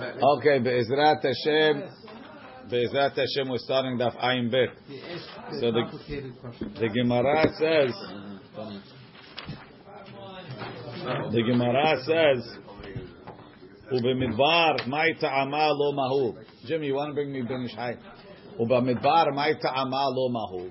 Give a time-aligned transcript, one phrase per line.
[0.00, 1.82] Okay, Be'ezrat Hashem,
[2.70, 4.68] Be'ezrat Hashem, we're starting Daf Ayin Bet.
[5.58, 5.82] So the,
[6.78, 7.92] the Gemara says,
[11.32, 12.58] the Gemara says,
[13.92, 16.44] Ubemidbar, mai ta'ama lo mahu.
[16.64, 17.98] Jimmy, you want to bring me Ben Ishai?
[18.60, 20.70] Ubemidbar, mai ta'ama lo mahu.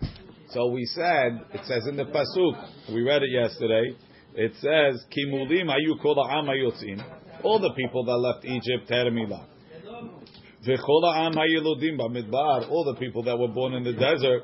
[0.52, 3.94] So we said, it says in the Pasuk, we read it yesterday,
[4.36, 9.46] it says, ayu kol ha'am hayotzim all the people that left Egypt had a milah.
[12.70, 14.44] All the people that were born in the desert,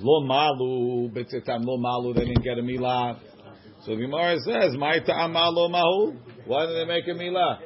[0.00, 3.18] lo malu, betzitam lo malu, they didn't get a milah.
[3.84, 6.14] So the Gemara says, "My ta'ama lo mahu."
[6.46, 7.58] Why did they make a milah?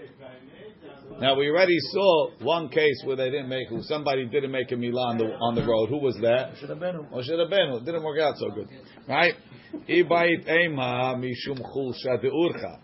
[1.21, 5.11] Now we already saw one case where they didn't make, somebody didn't make a milah
[5.11, 5.89] on the on the road.
[5.89, 6.57] Who was that?
[6.59, 7.07] Should have been.
[7.13, 7.71] Or should have been.
[7.75, 8.69] It didn't work out so good,
[9.09, 9.35] right?
[9.89, 12.81] Ibait ema mishum chulsha deurcha.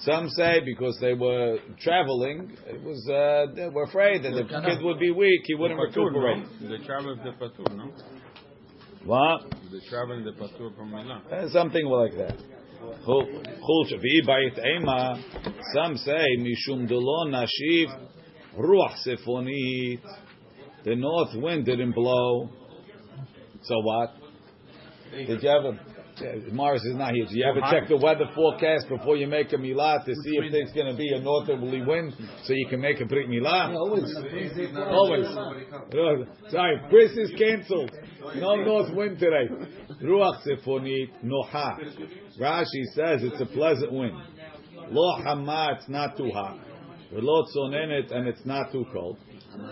[0.00, 4.82] Some say because they were traveling, it was uh, they were afraid that the kid
[4.82, 6.44] would be weak, he wouldn't recuperate.
[6.60, 7.92] They travel the patur, no?
[9.04, 9.42] What?
[9.70, 11.30] They travel the patur from milah.
[11.30, 12.38] Uh, something like that.
[15.74, 18.08] Some say mishum delon nashiv
[18.58, 20.00] ruach sefonit.
[20.84, 22.48] The north wind didn't blow.
[23.64, 24.14] So what?
[25.12, 25.89] Did you have a
[26.52, 27.26] Morris is not here.
[27.26, 30.52] Do you ever check the weather forecast before you make a milah to see if
[30.52, 33.74] there's going to be a northerly wind so you can make a brit milah?
[34.76, 35.26] always.
[35.92, 36.28] Always.
[36.50, 37.92] Sorry, Bris is cancelled.
[38.36, 39.48] No north wind today.
[40.02, 41.78] Ruach sefonit noha.
[42.40, 44.16] Rashi says it's a pleasant wind.
[44.90, 46.58] Lo hama, it's not too hot.
[47.12, 49.18] Velo tzonenet, and it's not too cold.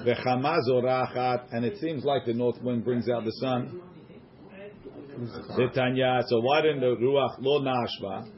[0.05, 3.81] Vechama zorachat, and it seems like the north wind brings out the sun.
[5.75, 6.23] Tanya.
[6.27, 8.29] So why didn't the ruach lo nashva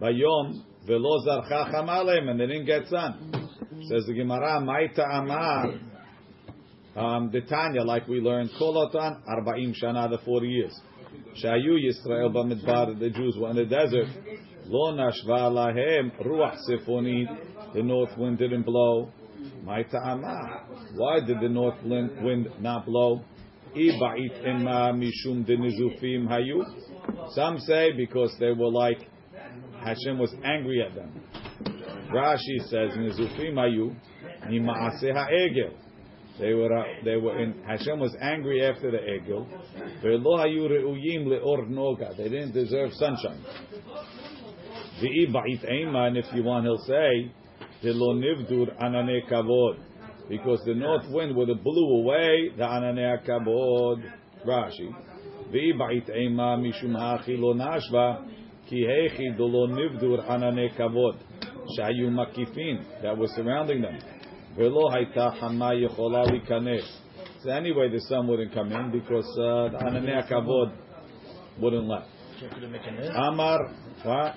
[0.00, 3.48] bayom velo zarcha chamalem and they didn't get sun?
[3.88, 5.74] Says the Gemara, Maita Amar.
[6.96, 10.78] Um, the Tanya, like we learned, Kolotan Arbaim Shana, the forty years.
[11.42, 14.08] Shayu Yisrael Bamidbar, the Jews were in the desert.
[14.66, 17.74] Lo nashva lahem ruach sefonit.
[17.74, 19.10] The north wind didn't blow.
[19.64, 20.66] Maita Amar.
[20.94, 23.22] Why did the north wind not blow?
[27.34, 29.08] Some say because they were like
[29.80, 31.20] Hashem was angry at them.
[32.12, 33.94] Rashi says nizufim hayu.
[36.38, 39.46] They were uh, they were in Hashem was angry after the egel.
[42.16, 43.44] They didn't deserve sunshine.
[45.02, 47.32] Ba'it and if you want, he'll say,
[47.82, 49.78] Ve'lo nivdur anane kavod
[50.28, 54.02] because the north wind would have blew away the ananei kabod.
[54.46, 54.94] Rashi.
[55.52, 58.26] V'ibait ema mishum hachi lo nashva
[58.68, 61.16] ki hechi dolo nivdur ananei kabod
[61.78, 63.98] shayu makifin that was surrounding them.
[64.56, 66.24] Velo hayta hama yechola.
[67.42, 70.72] So anyway, the sun wouldn't come in because uh, the ananei kabod
[71.60, 72.04] wouldn't let.
[73.16, 73.58] Amar,
[74.04, 74.36] that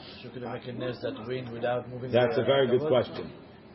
[1.27, 2.11] wind without moving.
[2.11, 3.31] That's a very good question.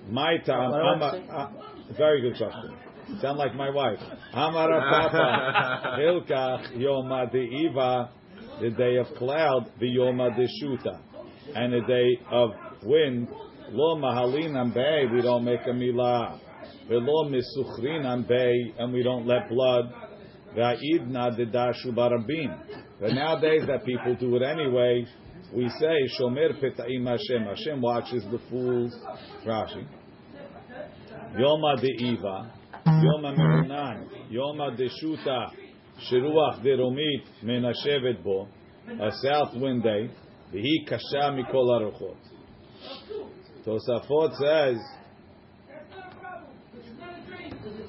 [0.09, 1.17] My time, Amar.
[1.31, 1.49] Uh,
[1.97, 2.77] very good question.
[3.21, 3.99] Sound like my wife.
[4.35, 8.11] Amara Papa Hilkach Yoma Iva,
[8.61, 10.31] the day of cloud, the Yoma
[10.63, 11.01] Shuta,
[11.55, 12.51] and the day of
[12.83, 13.29] wind.
[13.71, 16.39] Lo Mahalinam Bay, we don't make a milah.
[16.89, 19.93] Velo Misuchrinam Bay, and we don't let blood.
[20.57, 22.57] Va'idna Dedashu Barabim.
[23.01, 25.05] But nowadays that people do it anyway,
[25.54, 27.44] we say Shomer Peta'im Hashem.
[27.46, 28.96] Hashem watches the fools.
[29.46, 29.86] Rashi.
[31.38, 32.52] Yoma de Iva,
[32.86, 35.52] Yoma Merunan, Yoma de Shuta,
[36.10, 38.48] Shiruach de Romit Menashevet Bo,
[38.88, 40.10] a south wind day,
[40.54, 42.18] Vihi Kasha Mikol Aruchot.
[43.66, 44.78] Tosafot says,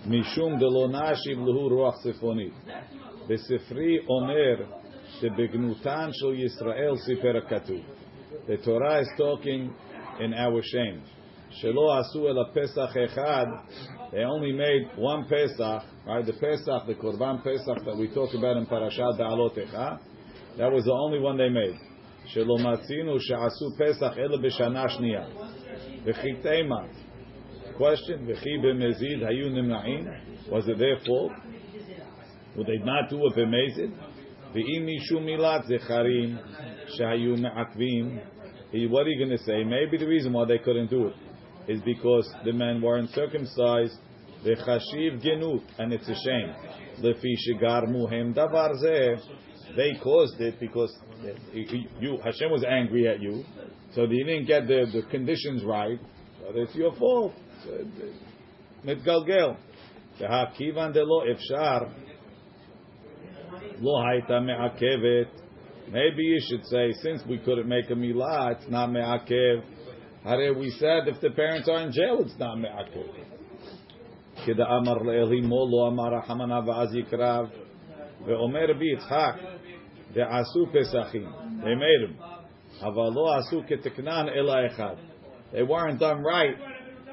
[0.06, 2.52] Mishum de lo nashiv lehu ruach sefonit.
[3.28, 4.75] בספרי אומר
[5.21, 7.83] Shebignutan shel Yisrael sifer katu.
[8.47, 9.73] The Torah is talking
[10.19, 11.01] in our shame.
[11.63, 14.11] Shelo asu el Pesach echad.
[14.11, 16.25] They only made one Pesach, right?
[16.25, 19.99] The Pesach, the Korban Pesach that we talked about in Parashat Beha'alotecha.
[20.57, 21.77] That was the only one they made.
[22.33, 26.05] Shelo matzinu she'asu Pesach ele b'shana shniya.
[26.05, 26.89] V'chi teima.
[27.75, 30.51] Question, v'chi b'mezid hayu nimnain?
[30.51, 31.31] Was it their fault?
[32.55, 33.93] Would they not do a b'mezid?
[34.54, 36.38] V'im mishu milat zecharim
[36.96, 38.90] she'hayu me'akvim.
[38.90, 39.64] What are you going to say?
[39.64, 41.14] Maybe the reason why they couldn't do it
[41.68, 43.94] is because the men weren't circumcised.
[44.44, 46.54] The chashiv genut, and it's a shame.
[47.00, 49.20] Lefi shegarmu hem davar zeh.
[49.76, 50.92] They caused it because
[52.00, 53.44] you Hashem was angry at you,
[53.94, 55.98] so they didn't get the, the conditions right.
[56.44, 57.32] whether it's your fault.
[58.84, 59.54] מתגלגל.
[60.18, 61.78] והכיוון דלא אפשר,
[63.82, 65.42] לא הייתה מעכבת.
[65.88, 69.62] Maybe you should say, since we couldn't make a milah, it's not me'akev.
[70.24, 73.32] Hare, we said if the parents are in jail, it's not me'akev.
[74.44, 77.46] כדאמר לאלימו לא אמר רחמנה ואז יקרב
[78.24, 79.34] ואומר רבי יצחק
[80.12, 81.26] דעשו פסחים
[81.60, 82.22] they made them
[82.80, 84.94] אבל לא עשו כתקנן אלא אחד
[85.52, 86.56] they weren't done right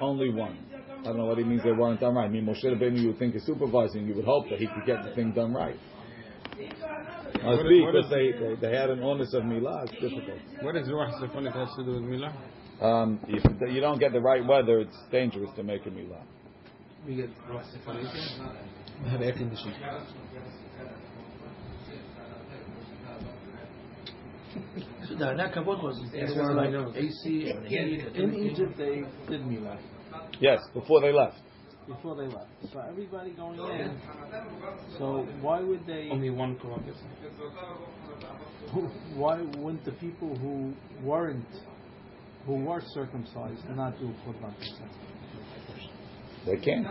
[0.01, 0.55] only one
[1.01, 3.07] I don't know what he means they weren't done right I mean Moshe Rabbeinu you
[3.09, 5.79] would think is supervising you would hope that he could get the thing done right
[7.42, 10.38] must What be is- because they, they, they had an onus of milah it's difficult
[10.62, 12.32] What does Ruach Sefonit has to do with Milah?
[12.80, 16.22] um, if you don't get the right weather it's dangerous to make a milah
[17.06, 18.08] We get Ruach Sefonit.
[19.04, 19.74] We have air conditioning.
[25.08, 26.96] So the Nakavot was Yes, they like.
[26.96, 28.06] AC and heat.
[28.14, 28.34] In.
[28.34, 29.78] Egypt, they did Milah
[30.40, 31.36] yes before they left
[31.86, 32.50] before they left.
[32.72, 34.00] So everybody going in.
[34.98, 36.08] So why would they?
[36.10, 36.82] Only one Korban
[39.14, 40.72] Why wouldn't the people who
[41.02, 41.44] weren't,
[42.46, 44.88] who were circumcised, not do Korban Pesach?
[46.46, 46.84] they can't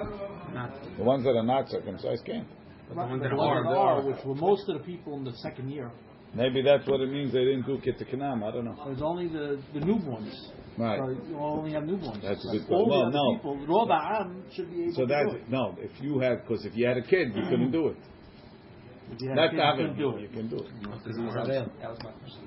[0.54, 0.72] Not.
[0.98, 2.48] the ones that are not circumcised can't
[2.90, 5.16] But the ones The that ones that are, are, which were most of the people
[5.18, 5.92] in the second year.
[6.34, 8.44] Maybe that's what it means they didn't do kittiknam.
[8.44, 8.76] I don't know.
[8.86, 10.34] There's only the, the newborns.
[10.79, 10.99] Right.
[11.01, 12.23] So you only have newborns.
[12.23, 12.89] That's a good All point.
[12.89, 13.35] the Well, other no.
[13.37, 15.49] people, Rob Am should be able So to that's do it.
[15.51, 15.75] no.
[15.79, 17.97] If you had, because if you had a kid, you couldn't do it.
[19.13, 20.33] If you had That's kids, not you couldn't do You it.
[20.33, 20.71] can do it.
[21.83, 22.45] That was my question.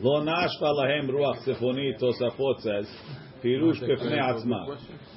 [0.00, 2.86] לא נשפה להם רוח צפונית, תוספות says,
[3.40, 4.56] פירוש בפני עצמה.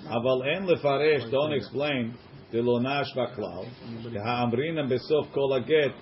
[0.07, 2.15] אבל אין לפרש, don't explain,
[2.51, 3.63] דלא נשפה כלל,
[4.13, 5.95] והאמרינם בסוף כל הגט,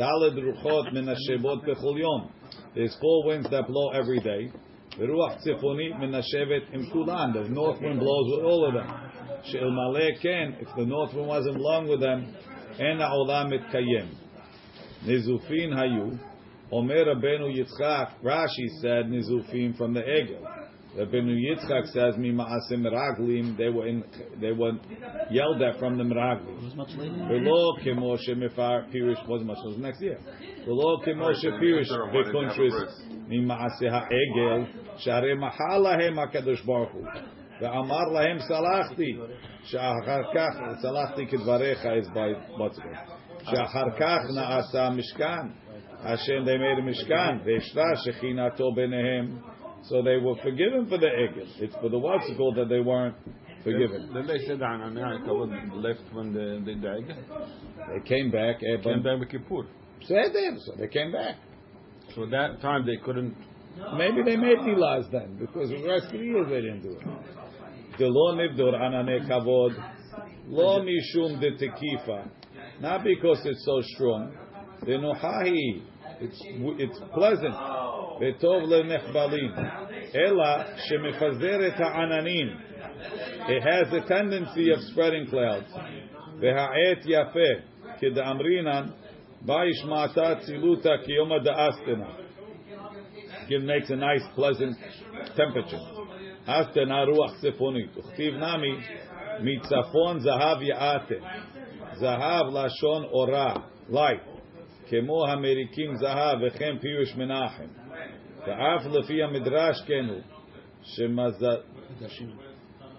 [0.00, 2.26] ד' רוחות מנשבות בכל יום.
[2.74, 4.58] There's four winds that blow every day.
[4.99, 7.31] The ruach tzifoni menashevet im kulan.
[7.31, 9.11] The north wind blows with all of them.
[9.45, 9.71] She'il
[10.21, 10.57] ken.
[10.59, 12.35] If the north wind wasn't along with them,
[12.77, 14.09] en ha'olam et kayem.
[15.05, 16.19] Nizufin hayu.
[16.71, 20.45] Omer Rabbeinu Yitzchak, Rashi said, Nizufim from the Egel.
[20.97, 24.03] Rabbeinu Yitzchak says, "Mimaasim Raglim, They were in,
[24.41, 24.71] they were
[25.29, 26.57] yelled at from the meraglim.
[26.57, 27.13] It was much later.
[27.13, 29.57] Below Kemoshe Mifar Pirish was much.
[29.63, 30.19] It was next year.
[30.65, 34.67] Below Kemoshe Pirish v'kunshris mimaaseh ha'egel
[35.05, 37.05] Sharei mahalahem hakadosh baruch hu
[37.61, 39.15] ve'amar lahem salachti
[39.71, 42.83] Shacharkach salachti kedvarecha is by what's it?
[43.45, 45.53] She'achar kach naasa mishkan.
[46.01, 49.39] Hashem they made a mishkan ve'ishra shechinato benehem.
[49.83, 51.47] So they were forgiven for the egel.
[51.59, 51.99] It's for the
[52.37, 53.15] called that they weren't
[53.63, 54.11] forgiven.
[54.13, 58.57] Then they said Ananei Kavod left when the the Daig They came back.
[58.57, 59.67] eh, came but back with Kippur.
[60.03, 61.35] said them, so they came back.
[62.15, 63.35] So that time they couldn't.
[63.95, 67.03] Maybe they made milas then, because the rest of the they didn't do it.
[67.97, 69.75] The lo nivdor anane kavod,
[70.47, 72.29] lo mishum de tekifa,
[72.81, 74.33] not because it's so strong.
[74.81, 75.81] The nohahi,
[76.19, 76.41] it's
[76.79, 77.53] it's pleasant.
[78.20, 79.52] Vetov lenechbalim,
[80.14, 82.60] ela shemefazeret ha'ananim.
[83.48, 85.70] It has a tendency of spreading clouds.
[86.40, 87.62] V'ha'et yafeh,
[88.00, 88.92] kid'amrinan,
[89.46, 92.20] ba'ishmata tziluta kiyoma da'astena.
[93.48, 94.76] It makes a nice, pleasant
[95.36, 95.80] temperature.
[96.48, 97.90] Astena ruach tzefonit.
[97.96, 98.78] Uchtiv nami
[99.42, 101.20] mitzafon zahav ya'ate.
[102.00, 104.22] Zahav lashon ora, light.
[104.88, 107.66] כמו המריקים זהב וכן פירוש מנחם.
[108.46, 110.20] ואף לפי המדרש כן הוא,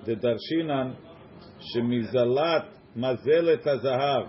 [0.05, 0.91] דדרשינן
[1.59, 2.63] שמזלת
[2.95, 4.25] מזלת הזהב,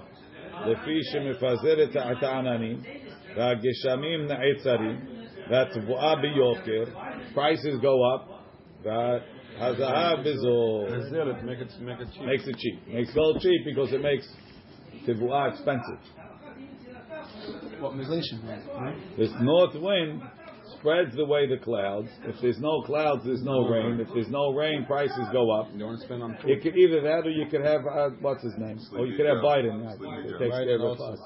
[0.67, 2.81] לפי שמפזרת את העננים,
[3.37, 5.01] והגשמים נעצרים,
[5.51, 6.85] והתבואה ביוקר,
[7.35, 8.33] prices go up,
[8.85, 10.89] והזהב בזול.
[10.89, 12.27] Zil it, make it make it cheap.
[12.27, 12.89] Makes it cheap.
[12.89, 14.27] Makes gold cheap because it makes
[15.07, 16.01] tibua expensive.
[17.81, 19.17] What inflation, right?
[19.19, 20.23] This north wind
[20.80, 22.10] spreads the way the clouds.
[22.24, 24.00] If there's no clouds, there's no rain.
[24.00, 25.70] If there's no rain, prices go up.
[25.76, 26.64] You want to spend on You food.
[26.64, 29.38] could either that, or you could have uh, what's his name, or you could have
[29.38, 29.86] Biden.
[29.88, 30.26] I think.
[30.26, 31.04] It takes care Biden of also.
[31.14, 31.20] us.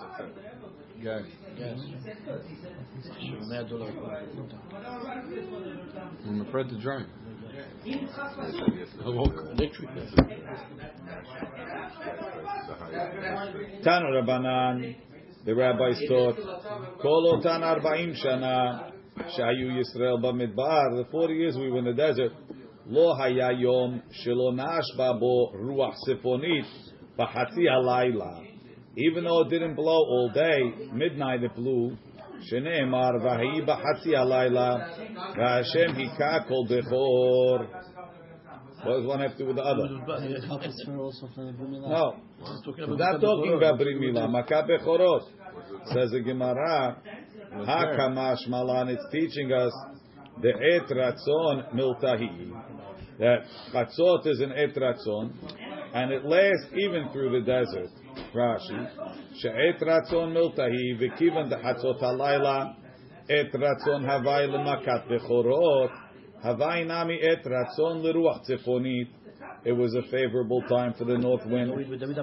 [1.03, 1.21] Gas.
[1.57, 1.79] Yes.
[3.47, 3.91] Mea dollar.
[6.27, 7.05] I'm afraid to drive.
[9.05, 9.33] I'll walk.
[9.57, 9.89] Electric.
[13.83, 14.95] Tanu Rabbanan,
[15.45, 16.35] the rabbis taught,
[17.01, 22.31] Kol otan arba'im shana, Shayu Yisrael Bamidbar, the 40 years we were in the desert,
[22.87, 26.65] Lo hayayom shilonash babo ruach sifonit
[27.17, 28.45] bahati alayla.
[28.95, 31.97] Even though it didn't blow all day, midnight it blew.
[32.51, 35.35] Sheneemar vahayi bahati alayla.
[35.35, 37.67] v'Hashem hika kol bechor.
[38.83, 39.89] What does one have to do with the other?
[41.89, 42.15] No,
[42.87, 44.29] we're not talking about brimila.
[44.29, 45.23] Makabechorot
[45.91, 46.97] says the Gemara.
[47.63, 49.71] Hakamash Malan, it's teaching us
[50.41, 52.51] the Et Ratzon Miltahi.
[53.17, 55.31] That Chatzot is an Et Ratzon,
[55.93, 57.89] and it lasts even through the desert.
[58.33, 58.89] Rashi.
[59.39, 62.75] She'et Ratzon Miltahi, v'kivan the Chatzot halayla,
[63.29, 65.91] Et Ratzon Havai Lemakat Bechorot,
[66.45, 69.07] Havai Nami Et Ratzon Leruach Tzefonit.
[69.64, 71.70] It was a favorable time for the north wind.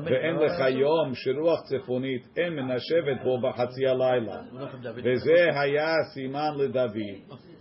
[0.03, 4.41] ואין לך יום שרוח צפונית אין מנשבת בו בחצי הלילה.
[5.03, 6.97] וזה היה סימן לדוד.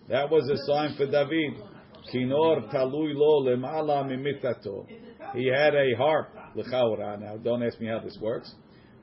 [0.08, 1.76] That was a sign for David.
[2.10, 4.84] כינור תלוי לו למעלה ממיטתו.
[5.20, 7.14] He had a harp, לכאורה.
[7.14, 8.54] Now, don't ask me how this works.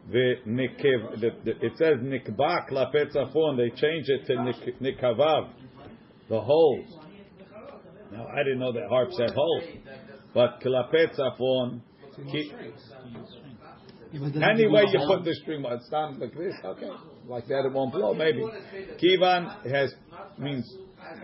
[0.09, 3.57] ונקב, the- the- it says נקבע כלפי צפון.
[3.59, 5.43] They changed it to nik- נקביו.
[6.29, 7.03] The holes.
[8.12, 9.63] Now, I didn't know that harps have holes.
[10.35, 11.80] But kilapetzafon.
[14.12, 16.54] Anyway, you put the string, it sounds like this.
[16.64, 16.90] Okay,
[17.26, 18.14] like that, it won't blow.
[18.14, 18.42] Maybe
[19.00, 19.94] kivan has
[20.38, 20.66] means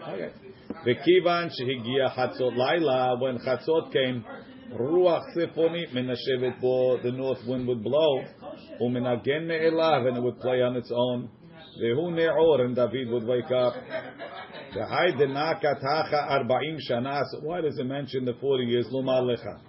[0.07, 0.31] okay.
[0.71, 4.25] Oh, the kivan shehigia chatzot laila when chatzot came.
[4.73, 8.23] Ruach sifonit menashevet bo the north wind would blow,
[8.81, 11.31] umenagen me'elav and it would play on its own.
[11.83, 13.75] Vehu ne'or and David would wake up.
[14.75, 18.87] V'hai denakat hacha arba'im shana, so why does it mention the 40 years?
[18.93, 19.61] Lumar lecha.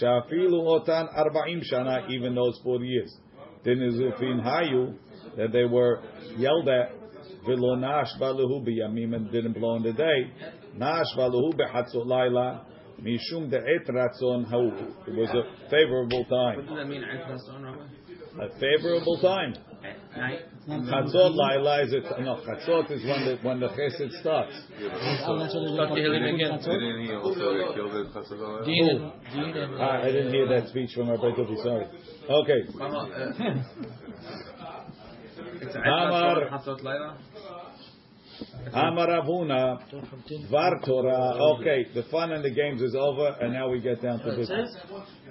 [0.00, 3.16] Shafilu otan arba'im shana, even those 40 years.
[3.64, 4.96] Dinizufin hayu,
[5.36, 6.02] that they were
[6.36, 6.92] yelled at,
[7.46, 10.32] v'lo nash baluhu b'yamim, and didn't blow in the day.
[10.76, 12.66] Nash baluhu b'chatzot laila,
[13.00, 14.66] mishum de'et ratzon hau.
[15.06, 16.56] It was a favorable time.
[16.56, 17.04] What does that mean?
[17.04, 18.44] At Ratzon, Rabbi?
[18.44, 19.54] A favorable time.
[19.82, 20.40] At night?
[20.68, 24.52] Chatzot laila is it, no, chatzot is when the, when the chesed starts.
[25.26, 26.58] Oh, that's what Start healing again.
[26.58, 28.64] Didn't he also get killed at Chassadah?
[28.66, 31.86] Dean Dean Ah, I didn't hear that speech from Rabbi Kofi, sorry.
[32.28, 32.60] Okay.
[35.62, 37.16] It's at Amar- Ratzon, Hatzot Laila?
[38.72, 39.80] Amar Avuna,
[40.50, 41.58] Dvar Torah.
[41.58, 44.76] Okay, the fun and the games is over, and now we get down to business.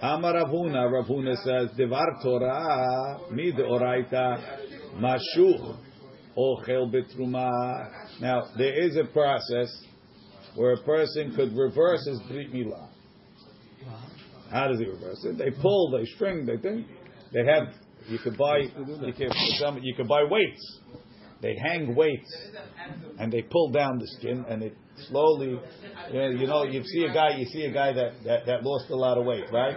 [0.02, 4.60] Amar Avuna, Ravuna says, Dvar Torah, mid oraita,
[4.96, 5.78] mashuch,
[6.38, 7.90] ochel betruma.
[8.20, 9.70] Now, there is a process
[10.56, 12.90] where a person could reverse his brit milah.
[14.52, 15.38] How does he reverse it?
[15.38, 16.88] They pull, they string, they think.
[17.32, 17.74] They have,
[18.08, 20.80] you could buy, you can, some, you could buy weights.
[21.42, 22.34] They hang weights
[23.18, 24.76] and they pull down the skin and it
[25.08, 25.60] slowly,
[26.12, 28.96] you know, you see a guy, you see a guy that, that, that lost a
[28.96, 29.76] lot of weight, right?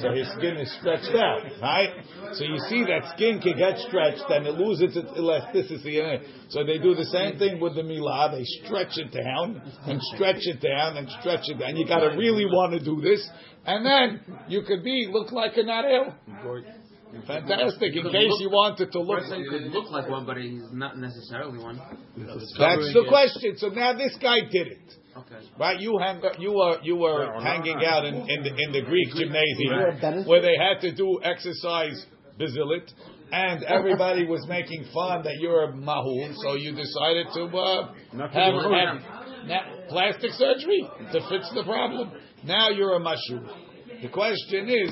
[0.00, 1.90] So his skin is stretched out, right?
[2.32, 6.00] So you see that skin can get stretched and it loses its elasticity.
[6.00, 6.22] in it.
[6.48, 8.32] So they do the same thing with the milah.
[8.32, 11.76] They stretch it down and stretch it down and stretch it down.
[11.76, 13.28] You got to really want to do this,
[13.64, 16.14] and then you could be look like a narel.
[17.26, 17.94] Fantastic.
[17.96, 19.20] In case you wanted to look.
[19.20, 21.80] person could look like one, but he's not necessarily one.
[22.16, 22.52] That's
[22.92, 23.56] the question.
[23.58, 24.94] So now this guy did it.
[25.16, 25.46] Okay.
[25.58, 29.08] Right, you hang, you were you were hanging out in, in the in the Greek
[29.14, 32.04] gymnasium benefit- where they had to do exercise
[32.38, 32.92] bizilit,
[33.32, 38.54] and everybody was making fun that you're a mahul, so you decided to uh, have,
[38.54, 42.12] have na- plastic surgery to fix the problem.
[42.44, 43.40] Now you're a mashu.
[44.02, 44.90] The question is,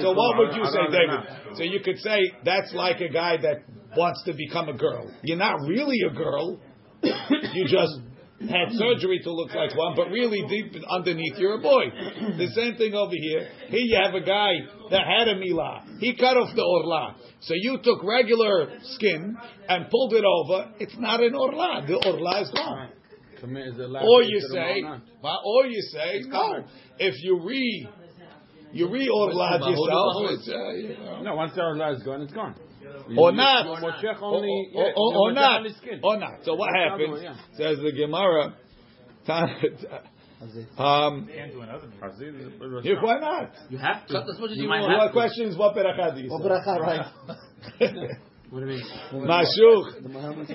[0.00, 1.56] so what would you say, David?
[1.56, 3.64] So you could say that's like a guy that
[3.96, 5.10] wants to become a girl.
[5.22, 6.60] You're not really a girl.
[7.02, 8.00] You just
[8.40, 11.90] had surgery to look like one, but really deep underneath you're a boy.
[12.38, 13.48] The same thing over here.
[13.68, 14.52] Here you have a guy
[14.90, 15.98] that had a milah.
[15.98, 17.16] He cut off the orla.
[17.40, 19.36] So you took regular skin
[19.68, 20.72] and pulled it over.
[20.78, 21.84] It's not an orla.
[21.86, 22.90] The orla is gone.
[24.02, 24.82] Or you say,
[25.44, 26.64] or you say, no.
[26.98, 27.88] If you re,
[28.72, 30.16] you re orla yourself,
[30.48, 31.22] uh, you know.
[31.22, 32.54] No, once the orla is gone, it's gone.
[33.16, 36.00] or not, or, only, or, yeah, or, or not, on his skin.
[36.02, 36.44] or not.
[36.44, 37.10] So what happens?
[37.12, 38.54] other way, Says the Gemara.
[40.78, 41.28] Um,
[42.82, 43.50] you, why not?
[43.68, 44.12] You have to.
[44.12, 45.12] Cut as much you might have What to.
[45.12, 46.34] question is what beracha do you say?
[46.48, 47.06] bracha, right.
[48.50, 48.84] What do you mean?
[49.12, 50.02] Mashuch.
[50.02, 50.48] The Muhammad-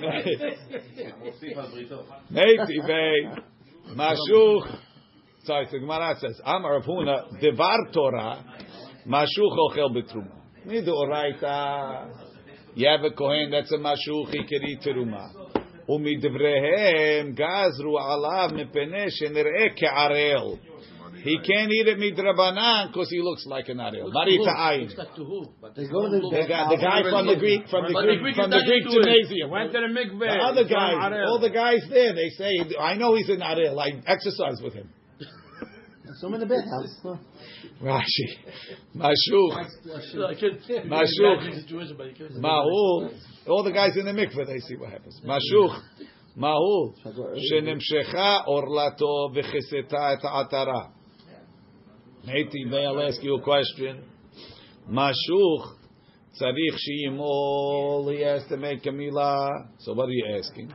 [2.32, 3.38] Neitivei.
[3.94, 4.78] Mashuch.
[5.44, 8.42] Sorry, the Gemara says, Amar of Huna, Devar Torah,
[9.06, 10.40] Mashuch Ochel Betruma.
[10.66, 12.10] Midoraita.
[12.74, 15.30] You have a Kohen that's a Mashuch, he can eat Teruma.
[15.86, 20.58] ומדבריהם Gazru Alav Mepenesh שנראה כערל.
[21.22, 24.10] He can't eat it midrabanan because he looks like an arel.
[24.12, 24.88] Marita ayin.
[24.88, 29.50] The guy, the guy from the Greek, from the Greek, from the Greek gymnasium.
[29.50, 30.20] Went to the mikveh.
[30.20, 33.78] The other guys, all the guys there, they say, I know he's an arel.
[33.78, 34.88] I exercise with him.
[36.20, 36.96] So I'm in the bathhouse.
[37.02, 37.18] House.
[37.82, 38.28] Rashi.
[38.96, 39.68] Mashuch.
[40.86, 42.38] Mashuch.
[42.38, 43.10] Mahul.
[43.48, 45.20] All the guys in the mikveh, they see what happens.
[45.24, 45.80] Mashuch.
[46.38, 46.94] Mahul.
[47.52, 50.90] Shenimshecha orlato v'cheseta et atara.
[52.26, 54.04] Maybe I'll ask you a question.
[54.88, 55.76] Mashuch.
[56.40, 56.78] Tzarich
[57.08, 58.12] shiyimol.
[58.14, 59.68] He has to make a milah.
[59.78, 60.72] So what are you asking?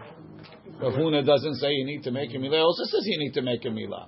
[0.81, 2.63] Rav Huna doesn't say you need to make a milah.
[2.63, 4.08] Also says you need to make a milah.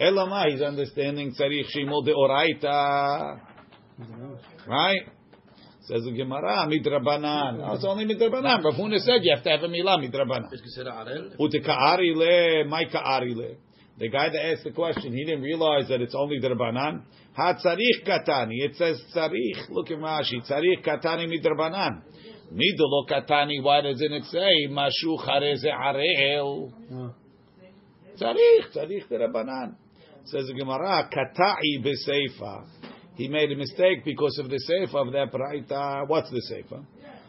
[0.00, 3.40] Elama, he's understanding tzarich sheyimol de oraita.
[4.66, 5.08] Right?
[5.82, 7.58] Says the Gemara, midrabanan.
[7.58, 8.64] No, it's only midrabanan.
[8.64, 10.52] Rav Huna said you have to have a milah midrabanan.
[10.52, 11.30] Est-ce que c'est la harel?
[11.38, 13.56] Uteka'ari le, my ka'ari le.
[13.98, 17.02] The guy that asked the question, he didn't realize that it's only the Rabbanan.
[17.34, 18.58] Ha tzarich katani.
[18.64, 19.70] It says tzarich.
[19.70, 20.42] Look at Rashi.
[20.46, 22.02] Tzarich katani midrabanan.
[22.52, 23.62] Midolo katani.
[23.62, 26.72] Why doesn't it say mashu chareze arel?
[26.92, 27.14] Oh.
[28.20, 28.74] Tzarich.
[28.74, 29.76] Tzarich the Rabbanan.
[30.26, 32.64] Says the Gemara, kata'i beseifa.
[33.14, 36.08] He made a mistake because of the seifa of that baraita.
[36.08, 36.84] What's the seifa?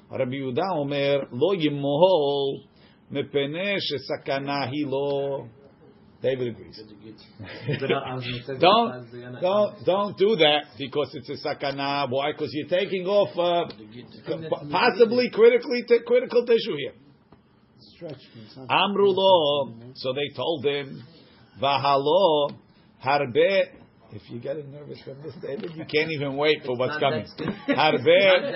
[0.09, 2.63] Rabbi Yehuda Omer, lo yimohol
[3.13, 5.47] mepene shesakana hi lo.
[6.23, 6.81] David agrees.
[8.59, 12.09] don't, don't, don't do that because it's a sakana.
[12.09, 12.31] Why?
[12.31, 13.71] Because you're taking off uh,
[14.71, 16.93] possibly critically t- critical tissue here.
[17.79, 18.21] Stretch.
[18.67, 19.73] Amru lo.
[19.93, 21.03] So they told him,
[21.61, 22.57] Vahalo
[23.03, 23.69] harbe.
[24.11, 27.25] If you're getting nervous from this, David, you can't even wait for what's coming.
[27.37, 28.03] that Harbe.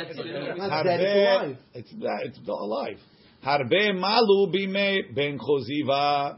[0.08, 1.58] It's alive.
[1.74, 2.20] It's that.
[2.24, 2.98] It's not alive.
[3.44, 6.38] Harbe malu bime ben choziva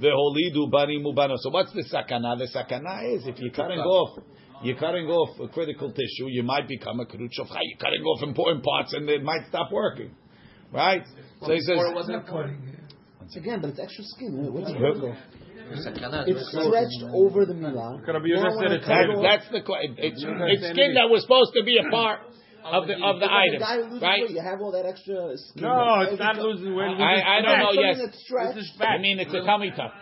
[0.00, 1.36] veholidu bani mubano.
[1.36, 2.36] So what's the sakana?
[2.38, 4.22] The sakana is if you're cutting off,
[4.62, 7.60] you're cutting off a critical tissue, you might become a krut shofcha.
[7.62, 10.10] You're cutting off important parts, and it might stop working.
[10.72, 11.04] Right?
[11.42, 11.76] So he says.
[11.78, 12.26] Or it wasn't
[13.36, 14.52] Again, but it's extra skin.
[14.52, 15.14] What's the Well, critical?
[15.14, 18.00] Sakana, It's it's stretched over the milah.
[18.06, 20.94] Rabbi You Yehuda don't said wanna it's cut That, that's the que- it's, it's skin
[20.94, 22.20] that was supposed to be a part
[22.64, 24.22] oh, of the of the But item, guy right?
[24.22, 25.62] weight, you have all that extra skin.
[25.62, 26.96] No, Every it's not losing weight.
[26.96, 27.72] I, I don't know.
[27.76, 27.98] Yes.
[28.00, 29.92] This is I mean it's a tummy tuck,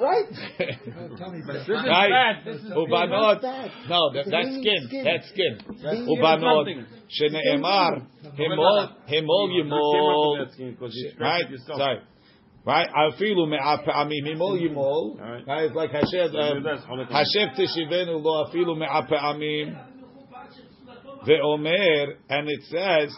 [0.00, 0.30] Right?
[0.60, 2.10] This is right?
[2.10, 2.44] fat.
[2.44, 3.40] This is Ubanot.
[3.42, 3.70] fat.
[3.88, 4.80] No, that, that's skin.
[4.86, 5.04] skin.
[5.04, 5.58] That's skin.
[6.06, 6.64] Ubanot.
[6.64, 6.86] something.
[7.10, 8.06] Sheneemar
[8.38, 10.46] himol himol yimol.
[11.18, 11.44] Right?
[11.66, 11.98] Sorry.
[12.64, 12.88] Right?
[12.88, 15.18] Afilu me'apa'amim himol yimol.
[15.18, 15.46] Right.
[15.46, 15.64] Right?
[15.64, 16.34] It's like Hashem.
[16.36, 16.64] um,
[17.10, 19.86] Hashem teshivenu lo afilu me'apa'amim.
[21.26, 23.14] Ve'omer, and it says,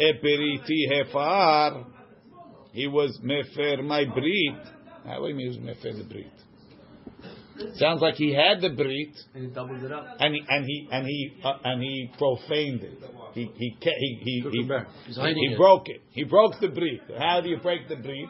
[0.00, 1.84] Eperiti hefar.
[2.72, 4.54] He was mefer my brit.
[5.04, 6.26] Ah, What do you mean he was mefer the brit?
[7.76, 10.06] Sounds like he had the brit and he doubles it up.
[10.18, 12.98] and he and he and he uh, and he profaned it.
[13.34, 14.68] He he ca- he he he,
[15.06, 16.00] He's he broke it.
[16.12, 17.00] He broke the brit.
[17.18, 18.28] How do you break the brit?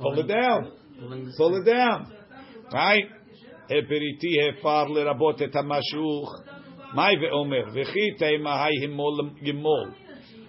[0.00, 0.72] Pull it down.
[1.36, 2.12] Pull it down.
[2.72, 3.04] Right?
[3.70, 6.94] Eperiti hefar lerabot et hamashuch.
[6.94, 7.72] Mai ve'omer.
[7.74, 9.92] V'chi teima hai himol yimol.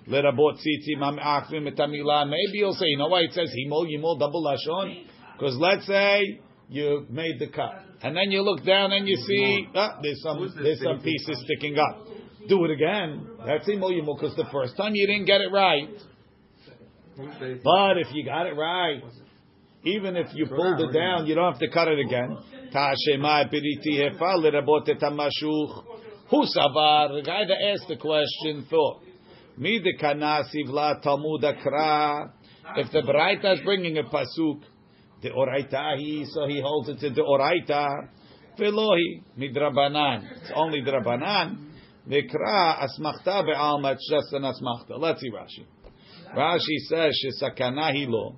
[0.07, 2.25] Lerabot tzitzim ha'me'achvim et hamilah.
[2.29, 5.05] Maybe you'll say, you know why it says himol yimol double lashon?
[5.33, 7.83] Because let's say you made the cut.
[8.01, 11.77] And then you look down and you see, ah, there's some, there's some pieces sticking
[11.77, 12.07] up.
[12.47, 13.27] Do it again.
[13.45, 15.89] That's himol yimol because the first time you didn't get it right.
[17.63, 19.01] But if you got it right,
[19.83, 22.37] even if you pulled it down, you don't have to cut it again.
[26.29, 29.01] Hu savar, the guy that asked the question thought,
[29.57, 32.33] Mi de kana sivla talmud akra.
[32.75, 34.61] If the Baraita is bringing a pasuk,
[35.21, 38.09] the oraita he, so he holds it to the oraita.
[38.59, 40.29] Velohi midrabanan.
[40.37, 41.69] It's only drabanan.
[42.07, 43.93] Mikra asmachta be'alma.
[43.93, 44.99] Just an asmachta.
[44.99, 45.65] Let's see Rashi.
[46.35, 48.35] Rashi says shesakana hilo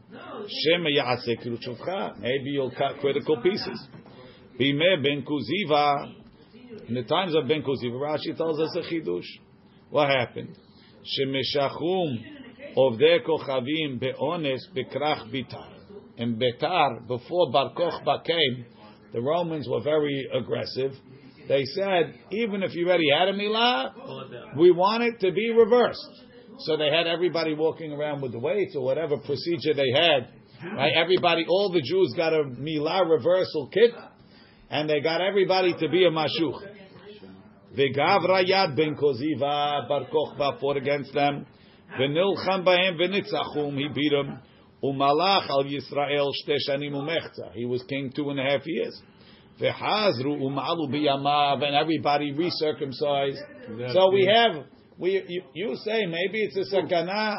[0.48, 2.20] shema yaaseh kiruchuvcha.
[2.20, 3.88] Maybe you'll cut critical pieces.
[4.60, 6.16] Bime ben kuziva.
[6.88, 9.26] In the times of ben kuziva, Rashi tells us a chidush.
[9.90, 10.56] What happened?
[11.04, 12.40] Shemeshachum
[12.98, 15.68] their kochavim beones bekrach bitar.
[16.18, 18.66] In Betar, before Bar Kochba came,
[19.14, 20.92] the Romans were very aggressive.
[21.48, 26.26] They said, even if you already had a milah, we want it to be reversed.
[26.60, 30.28] So they had everybody walking around with the weights or whatever procedure they had.
[30.76, 30.94] Right?
[30.96, 33.92] Everybody, all the Jews got a milah reversal kit,
[34.70, 36.62] and they got everybody to be a mashuch.
[37.78, 41.46] V'gavra yad ben koziva bar kochba fought against them.
[41.98, 44.40] V'nilcham bahem v'nitzachum he beat them.
[44.84, 47.54] Umalach al Yisrael shte shanim umechza.
[47.54, 49.02] He was king two and a half years.
[49.62, 53.94] V'hazru umalu biyamav and everybody recircumcised.
[53.94, 54.66] So we have
[55.00, 57.36] we you, you say maybe it's a sakana.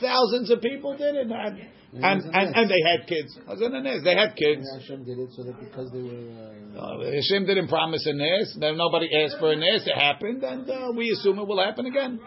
[0.00, 1.58] Thousands of people did it, and
[2.02, 3.38] and, and, and they had kids.
[3.46, 4.00] I was in the.
[4.02, 4.66] They had kids.
[4.66, 6.26] Yeah, Hashem did it so that because they were.
[6.34, 8.14] Uh, Uh, Hashem didn't promise a.
[8.58, 9.86] Then nobody asked for a nest.
[9.86, 12.18] It happened, and uh, we assume it will happen again.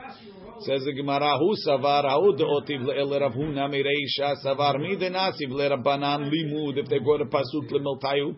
[0.61, 6.31] Says the Gemara, "Hu savar hu deotiv le'el Rav Huna mireisha savar mi denasiv le'Rabbanan
[6.31, 8.37] limud." If they brought a pasuk lemiltayu,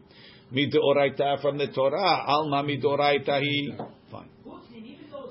[0.51, 3.77] mi deoraita from the Torah, alma mi deoraita hi.
[3.77, 3.98] Fine.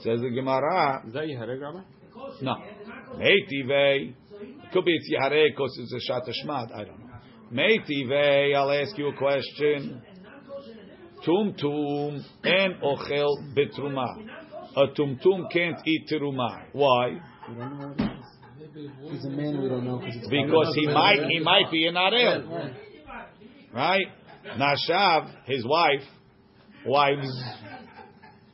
[0.00, 1.80] Says the Gemara, Is that Yehareg, Rabbi?
[2.42, 2.54] no.
[3.16, 4.14] Meitive.
[4.72, 6.74] Could be it's Yahareh because it's a Shat Shmat.
[6.74, 7.06] I don't know.
[7.52, 8.54] Meitive.
[8.54, 10.02] I'll ask you a question.
[11.24, 14.06] Tum tum en ochel betruma.
[14.76, 16.66] A tum tum can't eat teruma.
[16.72, 17.20] Why?
[17.48, 18.90] we don't know what it is.
[19.11, 21.94] He's a man we don't know because it's Because he might he might be an
[21.94, 22.74] arel,
[23.72, 24.06] right?
[24.56, 26.02] Nashav, his wife,
[26.87, 27.28] wives,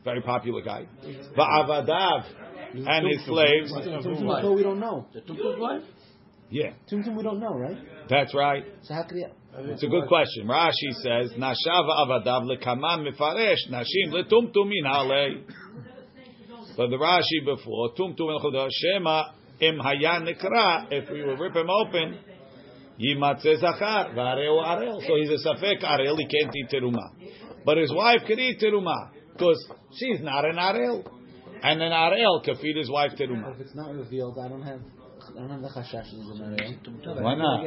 [0.04, 0.86] very popular guy.
[1.36, 2.24] Va'avadav
[2.74, 3.72] and his slaves.
[3.72, 5.06] Tum Tum we don't know.
[5.12, 5.82] The Tumtum's wife?
[6.50, 7.78] Yeah, Tum Tum we don't know, right?
[8.08, 8.64] that's right.
[8.82, 9.24] So how could he?
[9.56, 10.46] It's a good question.
[10.46, 15.44] Rashi says, "Nashav avadav lekamam mifaresh nashim letumtumin halei."
[16.76, 19.24] But the Rashi before tumtum el chodah shema
[19.60, 20.88] im hayan nikra.
[20.90, 22.18] If we will rip him open,
[23.00, 25.00] yimatze zachar v'areu arel.
[25.06, 26.16] So he's a safek arel.
[26.18, 27.10] He can't eat teruma,
[27.64, 29.59] but his wife could eat teruma because
[29.93, 31.03] she's not an arel,
[31.63, 33.53] and an arel can feed his wife teruma.
[33.55, 34.79] If it's not revealed, I don't have.
[35.29, 36.79] I don't have the chashash that he's a married.
[37.21, 37.63] Why not?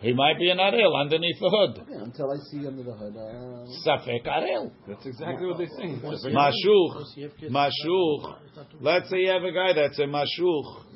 [0.00, 1.86] He might be an arel underneath the hood.
[1.88, 3.16] Yeah, until I see under the hood.
[3.16, 4.70] Uh, Safek arel.
[4.86, 6.00] That's exactly what they're saying.
[6.00, 8.36] Mashuch, mashuch.
[8.80, 10.92] Let's say you have a guy that's a mashuch.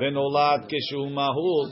[0.00, 1.70] ונולד כשהוא מהול,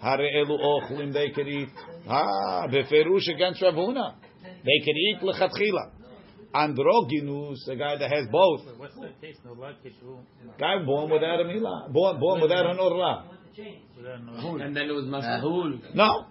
[0.00, 2.08] הרי אלו אוכלים, they could eat.
[2.08, 4.14] Ah, בפירוש against Rav Huna.
[4.42, 5.84] They could eat לכתחילה.
[6.53, 8.61] Androginus, a guy that has both.
[8.77, 9.37] What's the case?
[9.45, 13.25] No Guy born without a milah, born, born without an orla.
[14.59, 15.95] And then it was uh, mahul.
[15.95, 16.25] No.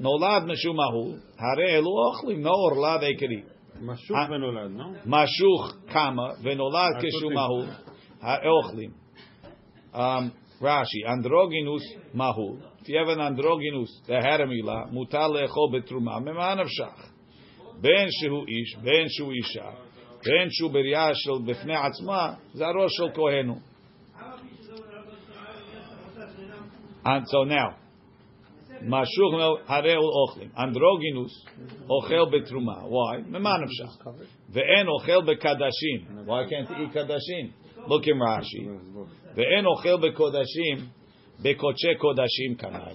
[0.00, 1.20] Nolad meshum mahul.
[1.38, 2.40] Hare elu ochlim.
[2.40, 3.46] No orla they could eat.
[3.80, 4.96] Mashuch venolad, no?
[5.06, 7.74] Mashuch kama venolad keshum mahul.
[8.20, 8.92] Hare ochlim.
[9.94, 11.82] Um, Rashi, androginus
[12.14, 12.60] mahul.
[12.82, 17.11] If you have an androginus, the haramila, mutal lecho betruma, meman of shach.
[17.82, 19.70] בין שהוא איש, בין שהוא אישה,
[20.24, 23.58] בין שהוא בראייה של בפני עצמה, זה הראש של כהן הוא.
[27.04, 27.82] And so now,
[28.82, 29.34] משוך
[29.66, 30.48] הרי הוא אוכלים.
[30.58, 31.46] אנדרוגינוס
[31.90, 32.72] אוכל בתרומה.
[32.72, 33.28] Why?
[33.28, 34.06] ממה נפשך?
[34.50, 36.26] ואין אוכל בקדשים.
[36.26, 37.50] Can't he eat קדשים?
[37.86, 38.46] Look in.
[39.36, 40.76] ואין אוכל בקודשים,
[41.42, 42.92] בקודשי קודשים כנראה.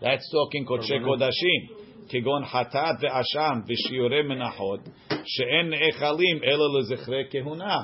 [0.00, 1.85] That's talking קודשי קודשים.
[2.09, 4.79] כגון חטאת ואשם ושיעורי מנחות,
[5.25, 7.77] שאין נאכלים אלא לזכרי כהונה.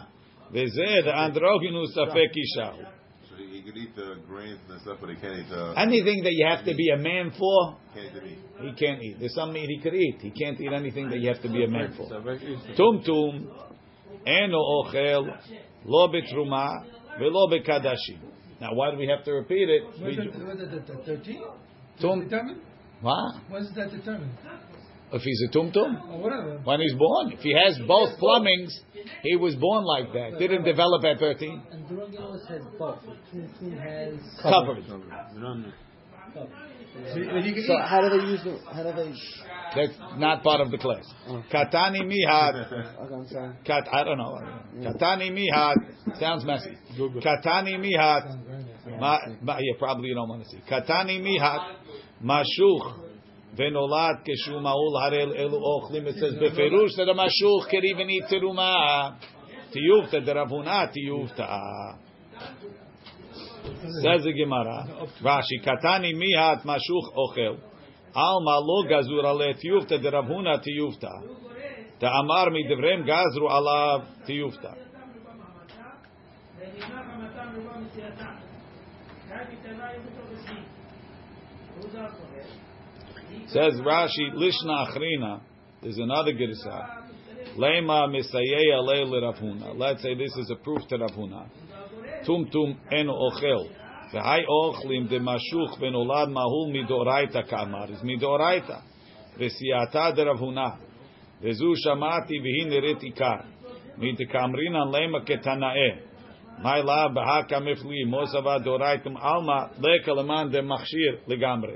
[0.52, 2.84] וזה דאנדרוגינוס ספק אישה הוא.
[2.84, 5.74] So he, he could eat the grains and stuff, but he can't eat the.
[5.78, 7.60] Anything that you have to be a man for,
[7.94, 8.40] Can't eat the meat.
[8.66, 9.16] he can't eat.
[9.20, 10.18] There's some meat he could eat.
[10.22, 12.06] He can't eat anything that you have to be a man for.
[12.06, 12.76] ספק איש.
[12.78, 13.36] טומטום
[14.28, 15.30] אינו אוכל
[15.86, 16.68] לא בתרומה
[17.20, 18.18] ולא בקדשים.
[18.62, 19.84] Now why do we have to repeat it?
[19.86, 21.42] Was We- it, was it the, the 13?
[22.02, 22.28] Tum-
[23.03, 23.51] Determined?
[23.51, 23.61] What?
[23.61, 24.33] Was that determined?
[25.13, 26.09] If he's a tumtum?
[26.09, 26.61] Or whatever.
[26.65, 27.33] When he's born.
[27.33, 28.73] If he has both plumbings,
[29.23, 30.39] he was born like that.
[30.39, 31.63] Didn't develop at 13.
[31.75, 32.99] Androginus has both.
[33.05, 34.79] Tum Tum has Covered.
[34.79, 35.73] We don't know.
[36.35, 36.49] But
[37.45, 38.59] he can so how do they use the?
[38.73, 39.13] How do they?
[39.75, 41.05] That's not part of the class.
[41.53, 42.73] Katani mihat.
[42.73, 43.55] Okay, I'm sorry.
[43.65, 44.39] Kat, I don't know.
[44.79, 45.75] Katani mihat.
[46.19, 46.77] Sounds messy.
[46.97, 48.39] Katani mihat.
[48.99, 50.61] Ma, ma, yeah, probably you don't want to see.
[50.71, 51.77] Katani mihat.
[52.25, 53.03] Mashuch
[53.59, 56.07] venolat keshumaul harel elu ochlim.
[56.07, 59.17] It says beferush that a mashuch can even eat teruma.
[59.73, 61.99] Tiyuvta deravuna tiyuvta.
[64.03, 64.87] Says the Gemara.
[65.23, 67.59] Rashi katani mihat mashuch ochel.
[68.15, 71.13] Alma lo gazur ale tiyuvta deravuna tiyuvta.
[72.01, 74.75] Ta'amar midivrem gazru alav tiyuvta.
[79.29, 79.53] Thank
[80.49, 80.72] you.
[83.49, 85.41] Says Rashi, Lishna Achrina,
[85.83, 87.03] there's another Girsa.
[87.57, 89.77] Lema Misayeh Alei Ravuna.
[89.77, 91.49] Let's say this is a proof to Ravuna.
[92.25, 93.69] Tum tum en ochel.
[94.13, 97.91] V'hai ochlim de mashuch v'nolad mahul midoraita kamar.
[97.91, 98.83] Is midoraita.
[99.39, 100.79] V'siyata de Ravuna.
[101.43, 103.45] V'zu shamati v'hi neret ikar.
[103.99, 106.12] Mitakamrinan lema ketanae.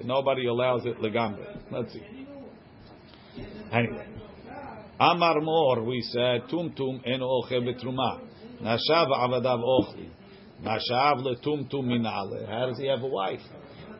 [0.05, 1.57] Nobody allows it legambre.
[1.71, 2.03] Let's see.
[3.73, 4.07] Anyway,
[4.99, 8.21] Amar Mor, we said, Tum Tum en ochel betruma.
[8.62, 10.09] Nashav avadav ochli.
[10.62, 12.47] Nashav le Tum Tum minale.
[12.49, 13.41] How does he have a wife?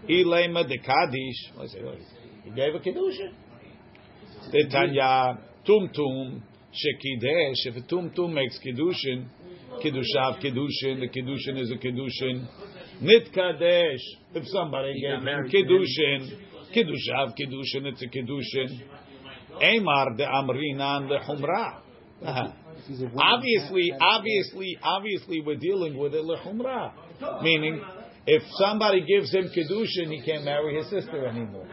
[0.09, 1.53] Ilema de Kaddish.
[2.45, 3.33] He gave a Kedusha.
[4.71, 7.67] Tanya Tum Tum Shekidesh.
[7.67, 9.27] If a Tum Tum makes Kedushin,
[9.83, 12.49] Kedushav Kedushin, the Kedushin is a Kedushin.
[13.01, 14.01] Nit Kadesh.
[14.35, 16.39] If somebody gave him Kedushin,
[16.75, 18.83] Kedushav Kedushin, it's a Kedushin.
[19.63, 21.81] Emar de Amrinan lechumra.
[22.23, 22.53] Uh-huh.
[23.19, 26.93] Obviously, obviously, obviously, we're dealing with it lechumra,
[27.43, 27.83] meaning
[28.27, 31.67] if somebody gives him kedushin, he can't marry his sister anymore.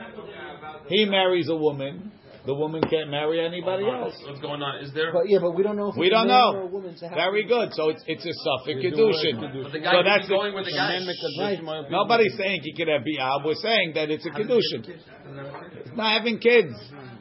[0.88, 2.12] He marries a woman.
[2.46, 4.16] The woman can't marry anybody else.
[4.28, 4.84] What's going on?
[4.84, 5.14] Is there?
[5.14, 6.64] But yeah, but we don't know if We don't know.
[6.64, 7.72] a woman to Very good.
[7.74, 9.64] So it's it's a suffix kedushin.
[9.64, 11.00] But the guy So could that's be a- going with the guy.
[11.40, 11.90] Right.
[11.90, 13.46] Nobody's saying he could have bi'ab.
[13.46, 14.84] We're saying that it's a kedushin.
[14.84, 16.76] It's not having kids.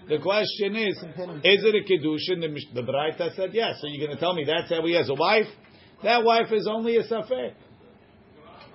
[0.09, 2.41] The question is, is it a kedushin?
[2.43, 3.79] The, Mish- the Braita said yes.
[3.81, 5.47] So you're going to tell me that's how he has a wife?
[6.03, 7.53] That wife is only a safek.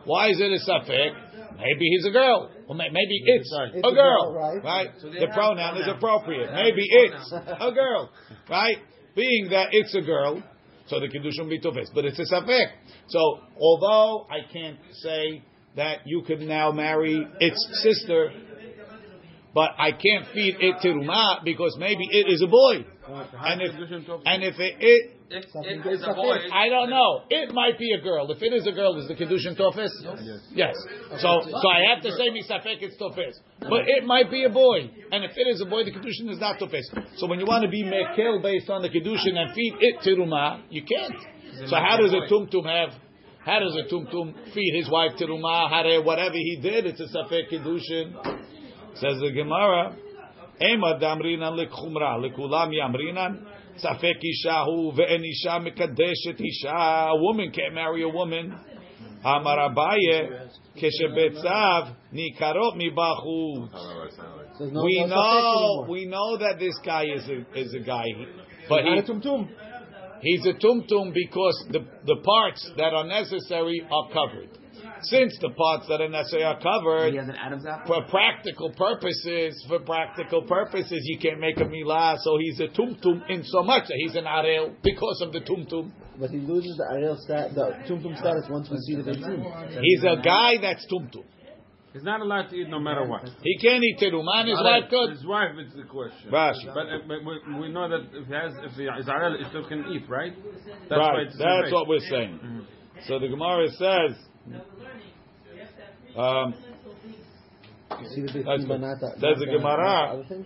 [0.08, 1.12] Why is it a safek?
[1.58, 2.50] Maybe he's a girl.
[2.68, 4.64] Well, may- maybe it's It's a girl, right?
[4.64, 4.90] right?
[5.02, 6.52] So The pronoun is appropriate.
[6.54, 8.10] Maybe it's a girl,
[8.50, 8.78] right?
[9.16, 10.44] Being that it's a girl,
[10.88, 12.68] so the kedushin will be tofes, but it's a safek.
[13.08, 15.44] So although I can't say
[15.76, 18.32] that you could now marry its sister,
[19.54, 22.86] but I can't feed it teruma because maybe it is a boy,
[23.44, 23.72] and if
[24.26, 27.24] and if it, it If Something it is a boy, I don't know.
[27.30, 28.32] It might be a girl.
[28.32, 29.92] If it is a girl, is the kedushin tofes?
[30.24, 30.40] Yes.
[30.56, 30.76] Yes.
[31.20, 34.90] So, so I have to say misafek it's tofes, but it might be a boy,
[35.12, 36.90] and if it is a boy, the kedushin is not tofes.
[37.18, 40.62] So when you want to be mekel based on the kedushin and feed it teruma,
[40.70, 41.20] you can't.
[41.68, 42.94] So how does a tumtum have?
[43.44, 45.70] How does a tumtum feed his wife teruma?
[45.70, 48.14] How do, whatever he did, it's a safek kedushin.
[48.96, 49.96] Says the Gemara,
[50.62, 53.46] Ema damrinan lekhumra lekulam yamrinan.
[53.84, 56.70] Safek isha hu ve'en isha mekadeshet isha.
[56.70, 58.58] A woman can't marry a woman.
[59.24, 63.70] Amar Abaye, keshebetzav nikarot mibachut.
[64.60, 68.06] We know, we know that this guy is a, is a guy,
[68.68, 69.48] but he, Not a tumtum.
[70.22, 74.50] he's a tumtum because the, the parts that are necessary are covered.
[75.02, 77.88] Since the parts that are necessary are covered, He has an Adam's apple.
[77.88, 82.18] for practical purposes, for practical purposes, you can't make a milah.
[82.20, 85.92] So he's a tumtum in so much that he's an arel because of the tumtum.
[86.20, 89.80] But he loses the Arel stat, the tumtum status once we see the Beitzim.
[89.82, 91.24] He's a guy that's tumtum.
[91.94, 93.28] He's not allowed to eat no matter what.
[93.42, 94.48] He can't eat teruman.
[94.48, 95.12] His wife could.
[95.12, 96.30] His wife is the question.
[96.32, 96.74] Rashi.
[96.74, 99.50] But, uh, but we, we know that if he has, if he is Arel, he
[99.50, 100.34] still can eat, right?
[100.90, 101.28] That's why right.
[101.28, 102.66] it's That's what we're saying.
[103.08, 104.18] So the Gemara says.
[106.18, 106.54] Um,
[108.02, 108.82] You see the Beitzim, That's but good.
[108.82, 109.84] not the, Says the the- Gemara.
[109.84, 110.46] not the other thing?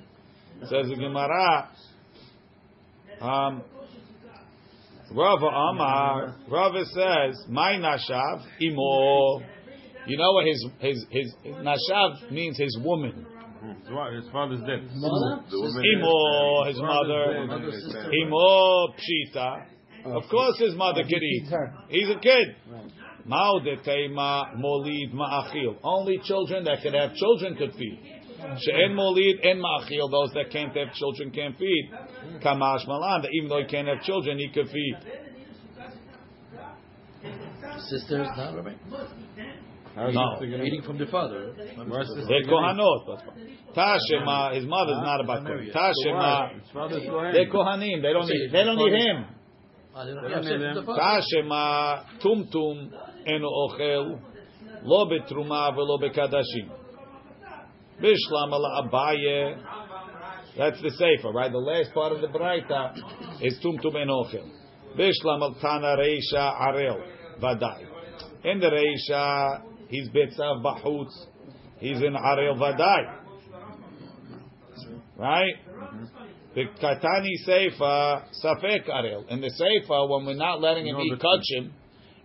[0.69, 1.69] Says the Gemara.
[3.21, 3.61] Um,
[5.13, 6.35] Rava Amar.
[6.47, 9.41] Rava says, "My nashav imo."
[10.07, 12.57] You know what his his his, his nashav means?
[12.57, 13.25] His woman.
[13.83, 14.79] His wife- His father's dead.
[14.89, 17.45] Imo, his His mother.
[18.13, 19.65] Imo pshita.
[20.05, 21.47] Of course, his mother Oh, could eat.
[21.89, 22.55] He's a kid.
[23.21, 23.27] Right.
[23.27, 25.77] Mao de teima molid ma'achil.
[25.83, 27.99] Only children that can have children could feed.
[28.59, 30.09] She'en molid en ma'achil.
[30.11, 31.91] Those that can't have children can't feed.
[32.43, 33.25] Kamash malan.
[33.33, 34.95] Even though he can't have children, he could feed.
[37.89, 38.73] sisters, no, Rabbi?
[39.95, 40.35] How's No.
[40.39, 41.51] he gonna- Eating from the father.
[41.53, 42.49] The They're second?
[42.49, 43.21] kohanot.
[43.75, 44.53] Tashema.
[44.55, 45.69] His mother's not about kohen.
[45.73, 46.53] Tashema.
[46.59, 47.33] His father's Kohen.
[47.33, 48.01] They're kohanim.
[48.01, 48.51] They don't need.
[48.51, 49.25] They don't need him.
[49.93, 50.13] Ah, they
[53.20, 54.16] don't They have don't sex need with the them.
[54.16, 54.16] father.
[54.16, 54.26] תשמע טומטום אינו אוכל
[54.82, 56.68] לא בתרומה ולא בקדשים.
[58.00, 59.54] בשלמה לאביי,
[60.56, 61.52] that's the sefer, right?
[61.52, 62.94] The last part of the Braita
[63.42, 64.38] is טומטום אינו אוכל.
[64.96, 67.00] בשלמה תנא רישא ערל,
[67.38, 67.84] ודאי.
[68.44, 69.46] In the רישא,
[69.90, 71.08] he's ביצב בחוץ,
[71.80, 73.02] he's in ערל ודאי.
[75.18, 75.56] Right?
[76.54, 79.24] The Katani Seifa, Safek Arel.
[79.28, 81.22] In the Seifa, when we're not letting him No eat betzim.
[81.22, 81.70] kachim,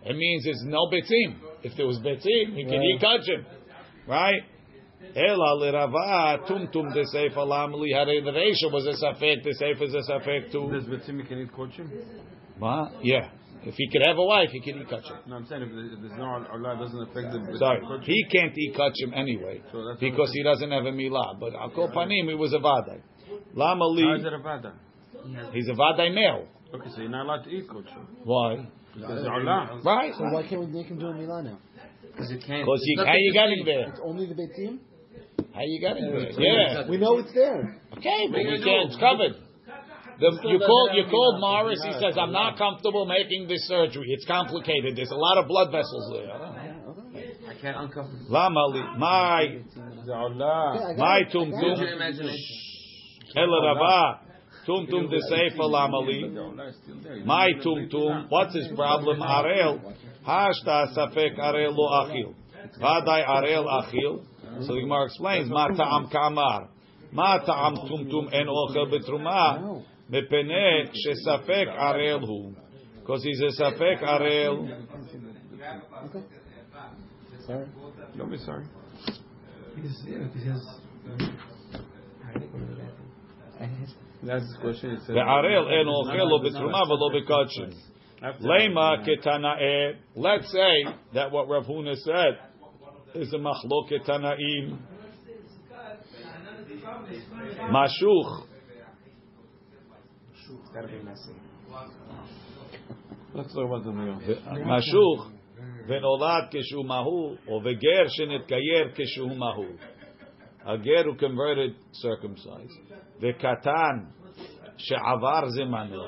[0.09, 1.39] it means there's no betzim.
[1.63, 3.45] If there was betzim, he can eat kachim.
[4.07, 4.43] Right?
[5.15, 9.83] Ela lirava tum tum de Seifa lamli hare the Reisha was a Safek, the Seifa
[9.83, 10.71] is a Safek too.
[10.71, 11.89] Does Betzim can eat kochim?
[12.59, 12.91] Ma?
[13.03, 13.31] Yeah.
[13.63, 15.27] If he could have a wife, he could eat kachim.
[15.27, 19.17] No, I'm saying if there's no Allah, doesn't affect the Sorry, he can't eat kachim
[19.17, 21.39] anyway So because he doesn't have a milah.
[21.41, 23.01] But al kol panim, he was a vadai.
[23.55, 24.03] Lama li.
[24.03, 24.73] How is li, it a vada?
[25.53, 26.47] he's a vadai male.
[26.75, 28.07] Okay, so you're not allowed to eat kochim.
[28.25, 28.67] Why?
[28.97, 29.81] Because there's Allah.
[29.85, 30.13] Right?
[30.17, 31.59] So why can't we make him do a Milah now?
[32.03, 32.65] Because you can't.
[32.65, 33.55] Because you, how nothing you to got say.
[33.55, 33.89] him there?
[33.93, 34.79] It's only the Beitzim?
[35.53, 36.25] How you got him there?
[36.25, 36.89] it's Yeah.
[36.89, 37.77] We know it's there.
[37.93, 38.89] Okay, but we you can't.
[38.89, 38.97] do?
[38.97, 39.37] It's covered.
[40.19, 41.83] The, you called you called Morris.
[41.85, 44.09] He says I'm not comfortable making this surgery.
[44.17, 44.97] It's complicated.
[44.97, 46.33] There's a lot of blood vessels there.
[47.49, 48.09] I can't uncover.
[48.29, 49.61] Lama li my
[50.97, 51.79] my tum Use
[53.35, 54.26] tum
[54.67, 57.25] tum Tumtum de Sefer Lamali.
[57.25, 59.21] My tum, what's his problem?
[59.21, 59.95] Arel.
[60.27, 62.35] Hashta Safek Arel Lo Achil.
[62.81, 64.25] Vaday Arel Achil.
[64.67, 66.69] So the Gemara explains, Ma Ta'am Kamar.
[67.13, 69.83] Ma Ta'am tum, En Ochel Betruma.
[70.11, 72.55] Mepene She Safek Arel Hu.
[73.01, 74.87] Because he's a Safek Arel.
[77.47, 77.67] Sorry?
[78.19, 78.65] Don't be sorry.
[79.81, 80.67] He's, yeah, he has...
[81.09, 81.25] Uh,
[84.24, 84.92] That's the question.
[84.92, 87.70] It says- וערל אין אוכל לא בתרומה ולא בקודשים.
[88.22, 92.36] למה כתנאי, let's say that what Rav Huna said
[93.16, 94.78] is a מחלוקת תנאים.
[97.72, 98.48] משוך
[100.44, 101.34] It's gotta be messy.
[103.34, 104.66] Let's talk about the meal.
[104.66, 105.32] משוך
[105.88, 109.76] ונולד כשהוא מהול, או וגר שנתגייר כשהוא מהול.
[110.62, 112.85] הגר הוא converted circumcised,
[113.22, 113.98] וקטן
[114.78, 116.08] שעבר זמנו.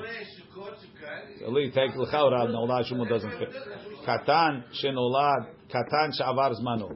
[1.54, 4.04] לי, take לך הוראה, נולד שום doesn't fit.
[4.04, 6.88] קטן שנולד, קטן שעבר זמנו.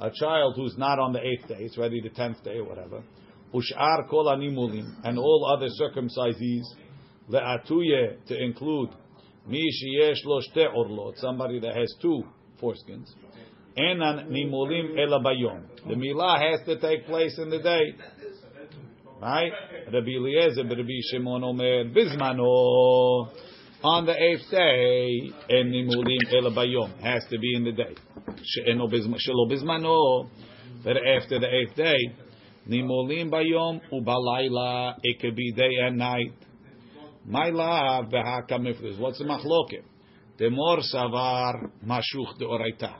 [0.00, 3.00] A child who's not on the eighth day, it's ready the tenth day or whatever.
[3.54, 6.78] ושאר כל הנימולים, and all other circumcisees,
[7.28, 8.94] לאטויה, to include
[9.46, 12.26] מי שיש לו שתי עורלות, somebody that has two
[12.60, 13.16] foreskins,
[13.76, 15.60] אינן נימולים אלא ביום.
[15.86, 17.92] The milah has to take place in the day.
[19.21, 19.51] Right?
[19.93, 23.29] Rabbi Eliezer, Rabbi Shimon Omer, Bizmano,
[23.83, 27.95] on the eighth day, en nimulim ela bayom, has to be in the day.
[28.57, 28.87] Shelo
[29.47, 30.27] bizmano,
[30.83, 31.97] but after the eighth day,
[32.67, 36.33] nimulim bayom ubalayla, it could be day and night.
[37.25, 38.99] My love, behakamiflis.
[38.99, 39.83] What's the machloket?
[40.39, 42.95] Demor savar mashuch de oraita.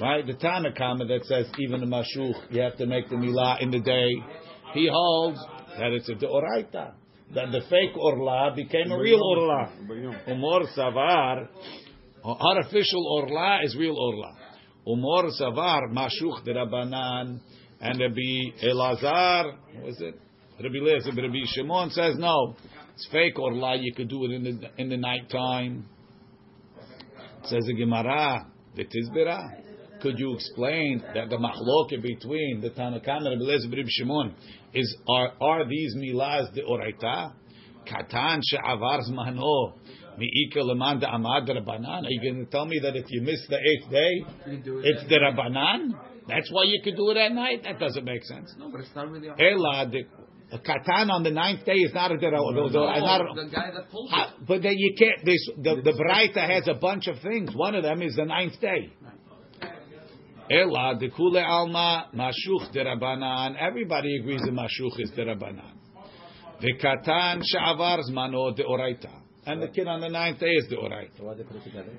[0.00, 0.24] Right?
[0.26, 3.80] The Tanakama that says even the mashuch, you have to make the milah in the
[3.80, 4.10] day.
[4.74, 5.38] He holds
[5.78, 6.92] that it's a deoraita.
[7.34, 9.70] That the fake orla became a real orla.
[10.28, 11.48] Umor savar,
[12.24, 14.34] uh, artificial orla is real orla.
[14.86, 17.40] Umor savar mashuch de rabanan
[17.80, 20.14] and Rabbi Elazar, what was it?
[20.60, 22.56] Rabbi Elazar, Rabbi Shimon says no,
[22.94, 23.76] it's fake orla.
[23.76, 25.86] You could do it in the in the night time.
[27.44, 29.62] Says the Gemara, the Tizbera.
[30.00, 34.34] Could you explain that the mahloke between the Tanakam and Rabbi Elazar Rabbi Shimon
[34.74, 37.32] is are are these milas de oraita?
[37.86, 39.72] Katan she'avar zmano
[40.18, 42.04] mi'ika leman amad rabbanan.
[42.04, 44.24] Are you going to tell me that if you miss the eighth day,
[44.84, 45.94] it's the rabbanan?
[46.28, 47.64] That's why you could do it at night.
[47.64, 48.54] That doesn't make sense.
[48.58, 49.28] No, but it's not really.
[49.28, 50.02] Ela the
[50.50, 52.38] a katan on the ninth day is not a dera.
[52.38, 54.46] No, not a- the guy that it.
[54.46, 55.24] But then you can't.
[55.24, 57.54] This, the the Braita has a bunch of things.
[57.54, 58.92] One of them is the ninth day.
[60.50, 63.56] Ela de kule alma mashuch derabanan.
[63.58, 65.74] Everybody agrees that mashuch is derabanan.
[66.60, 69.10] V'katan she'avar zmano deoraita.
[69.46, 71.92] And the kid on the ninth day is deoraita So why they put it together?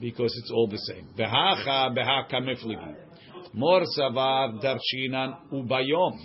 [0.00, 1.08] because it's all the same.
[1.18, 2.96] V'hacha b'haka mifligi.
[3.54, 6.18] Mor savar darshinan ubayom.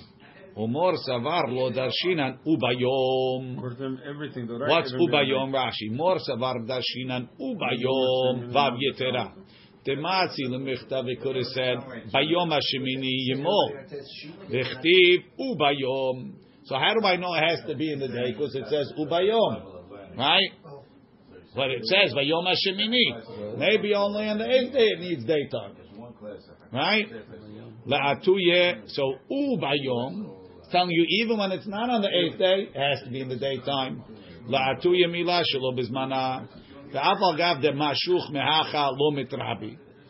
[0.58, 3.60] Umor savar lo darshinan ubayom.
[3.60, 4.47] For them, everything.
[4.47, 4.69] though, right?
[4.69, 5.91] What's ubayom Rashi?
[5.91, 9.32] Mor savar darshinan ubayom vav yetera.
[9.88, 11.78] Tematzi lemichtav it could have said
[12.13, 13.72] bayom hashemini yimol.
[14.50, 16.34] V'chtiv ubayom.
[16.65, 18.32] So how do I know it has to be in the day?
[18.32, 20.52] Because it says ubayom, right?
[21.56, 23.58] But it says bayom hashemini.
[23.58, 25.76] Maybe only on the eighth day it needs daytime,
[26.72, 27.08] right?
[27.88, 28.84] La'atuye.
[28.88, 30.38] So ubayom.
[30.72, 33.30] Telling you even when it's not on the eighth day, it has to be in
[33.30, 34.04] the daytime.
[34.48, 36.48] La'atuye milah shelo bizmana.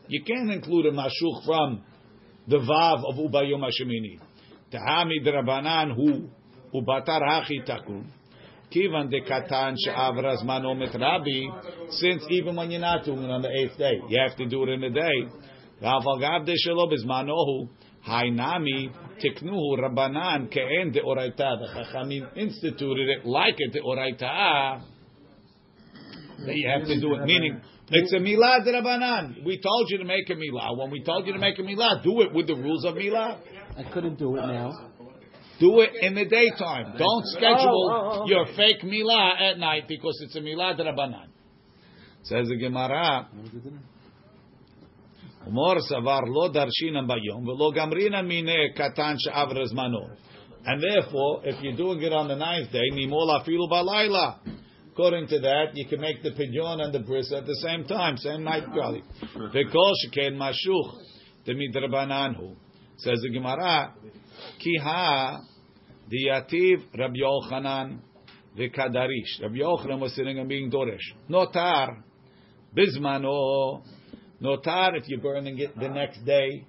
[0.07, 1.83] You can't include a mashuch from
[2.47, 4.19] the vav of ubayom hashemini.
[4.71, 6.29] Tahami drabanan hu
[6.73, 8.05] ubatar hachi takun.
[8.71, 11.49] Kivan de katan she'avra zmano mitrabi.
[11.91, 14.63] Since even when you're not doing it on the eighth day, you have to do
[14.63, 15.27] it in the day.
[15.81, 17.69] Ve'aval gav de shelo bizmanohu.
[18.07, 18.91] Hainami
[19.23, 21.59] tiknuhu rabanan ke'en de oraita.
[21.59, 24.81] The Chachamim instituted it like a de oraita.
[26.45, 27.25] That you have to do it.
[27.25, 29.45] Meaning, it's a milah de rabanan.
[29.45, 30.77] We told you to make a milah.
[30.77, 33.39] When we told you to make a milah, do it with the rules of milah.
[33.77, 34.71] I couldn't do it now.
[35.59, 36.95] Do it in the daytime.
[36.97, 40.75] Don't oh, schedule Oh, oh, oh, your fake milah at night because it's a milah
[40.75, 41.27] de rabanan.
[42.23, 43.27] Says the Gemara.
[45.47, 49.17] Umor savar lo darshinan bayom velo gamrina mine katan
[49.73, 50.15] zmano.
[50.63, 54.39] And therefore, if you're doing it on the ninth day, nimol afilu balayla.
[54.93, 58.17] According to that, you can make the pidyon and the bris at the same time,
[58.17, 59.03] same night probably.
[59.35, 60.97] V'kol sheken mashuch
[61.47, 62.55] demidrabananhu.
[62.97, 63.93] Says the Gemara,
[64.59, 65.39] ki ha
[66.11, 67.99] diyativ Rabbi Yochanan
[68.57, 69.41] the v'kadarish.
[69.41, 70.99] Rabbi Yochanan was sitting and being doresh.
[71.29, 72.03] Notar
[72.75, 73.83] bizmano.
[74.41, 76.65] Notar if you're burning it the next day.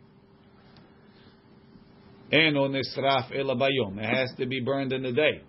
[2.31, 3.99] Eno nisraf ela bayom.
[3.99, 5.43] It has to be burned in the day.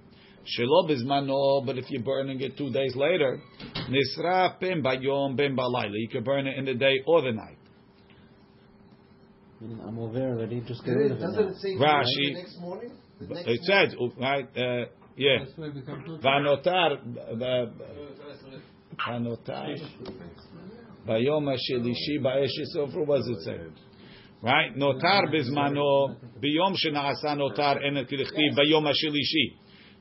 [0.45, 3.39] Shelo bizmano, but if you're burning it two days later,
[3.89, 5.93] nisraf ben bayom ben balayla.
[5.93, 7.57] You can burn it in the day or the night.
[9.61, 10.61] I'm aware already.
[10.67, 11.21] Just get Doesn't rid it, of it.
[11.21, 11.51] doesn't now.
[11.51, 12.27] it say Rashi.
[12.27, 12.91] the next morning?
[13.21, 14.85] The next It says right, uh,
[15.15, 15.45] yeah.
[15.45, 16.97] That's why we come to Vanotar,
[17.31, 17.65] uh,
[19.07, 19.77] vanotar.
[21.07, 23.05] Bayom hashelishi ba'esh yisofru.
[23.07, 23.57] What does it say?
[24.41, 24.75] Right?
[24.75, 28.85] Notar bizmano biyom shena'asa notar enet kilichti bayom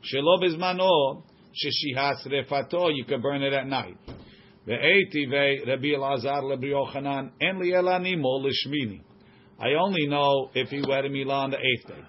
[0.02, 1.22] Shelov bezmano
[1.52, 3.98] she sheshihas refato, you can burn it at night.
[4.66, 9.02] Ve'etivei Rabbi Elazar Rabbi Yochanan, en lielanimo lishmini.
[9.58, 12.02] I only know if he were milah on the eighth day.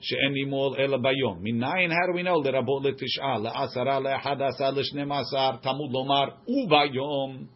[0.00, 1.40] She'en nimol el bayom.
[1.40, 2.42] Minayin, how do we know?
[2.42, 7.48] that Rabbi letish'a, le'asara, le'ahad asar, le'shnem asar, tamud lomar, ubayom.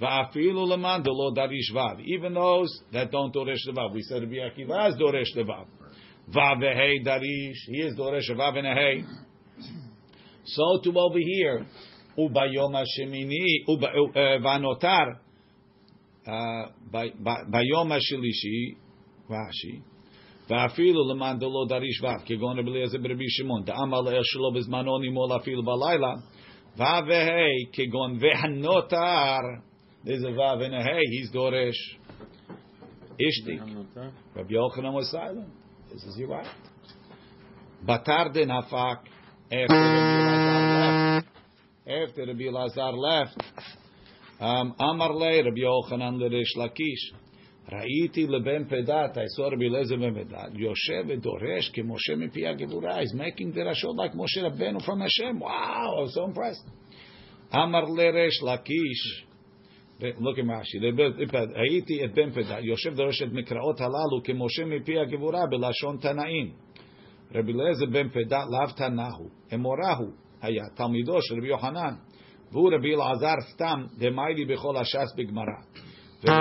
[0.00, 0.54] Even
[2.34, 3.92] those that don't Doresh Levav.
[3.92, 5.66] We said Rabbi Akiva is do Levav.
[6.27, 9.03] וו והי דריש, he is דורש וו ונהי.
[10.45, 11.63] So to over here,
[12.17, 13.83] וביום השמיני, וב-
[14.17, 15.05] אה, והנותר,
[16.27, 16.33] אה,
[16.91, 18.73] ב- ב- ביום השלישי,
[19.29, 19.79] רש"י,
[20.49, 25.35] ואפילו למאן דלא דריש ו', כגון רבי אליעזר ברבי שמעון, דאמר לאל שלו בזמנו נימול
[25.41, 26.13] אפילו בלילה,
[26.77, 29.37] ו' וה' כגון והנותר,
[30.05, 31.99] there's a ו' and a ה', he's דורש.
[33.19, 33.59] ishtik.
[34.35, 35.56] Rabbi Yochanan was silent.
[35.92, 36.46] This is your right.
[37.86, 38.98] Batar de nafak
[41.86, 43.42] after Rabbi Lazar left.
[44.40, 47.12] Um, Amar le Rabbi Yochanan de Resh Lakish.
[47.72, 49.16] Ra'iti leben pedat.
[49.16, 50.54] I saw Rabbi Lezer ben Pedat.
[50.54, 53.00] Yosef edoresh ki Moshe mipiya gevura.
[53.00, 55.40] He's making the Rashi like Moshe Rabbeinu from Hashem.
[55.40, 56.64] Wow, I was so impressed.
[57.50, 59.24] Amar le Resh Lakish
[59.99, 60.79] look at Rashi,
[61.55, 66.51] ראיתי את בן פדת, יושב דורש את מקראות הללו כמשה מפי הגבורה בלשון תנאים.
[67.35, 71.95] רבי אליעזר בן פדת לאו תנאו, אמורהו היה תלמידו של רבי יוחנן,
[72.51, 75.45] והוא רבי אלעזר סתם דמיילי בכל הש"ס בגמרא.
[76.23, 76.39] ורבי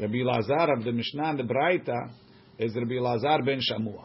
[0.00, 2.10] רבי אלעזר of the Mishnah and the Braita
[2.58, 4.04] is Rabbi Elazar ben Shamua.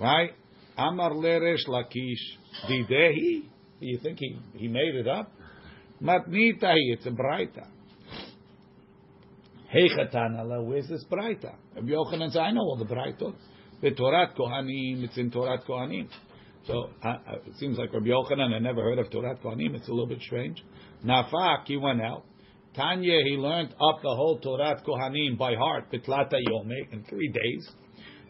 [0.00, 0.30] Right?
[0.76, 2.22] Amar leresh lakish
[2.68, 3.48] didehi.
[3.80, 5.32] You think he, he made it up?
[6.02, 7.66] Matnitahi, it's a Braita.
[9.74, 11.54] Heichatana, where's this Braita?
[11.74, 13.34] Rabbi Yochanan says, I know all the Braitot.
[13.82, 16.08] The Torat Kohanim, it's in Torat Kohanim.
[16.66, 17.16] So uh, uh,
[17.46, 19.74] it seems like Rabbi Yochanan had never heard of Torat Kohanim.
[19.74, 20.62] It's a little bit strange.
[21.04, 22.24] Nafak, he went out.
[22.74, 27.70] Tanya, he learned up the whole Torat Kohanim by heart, Bitlata Yome, in three days.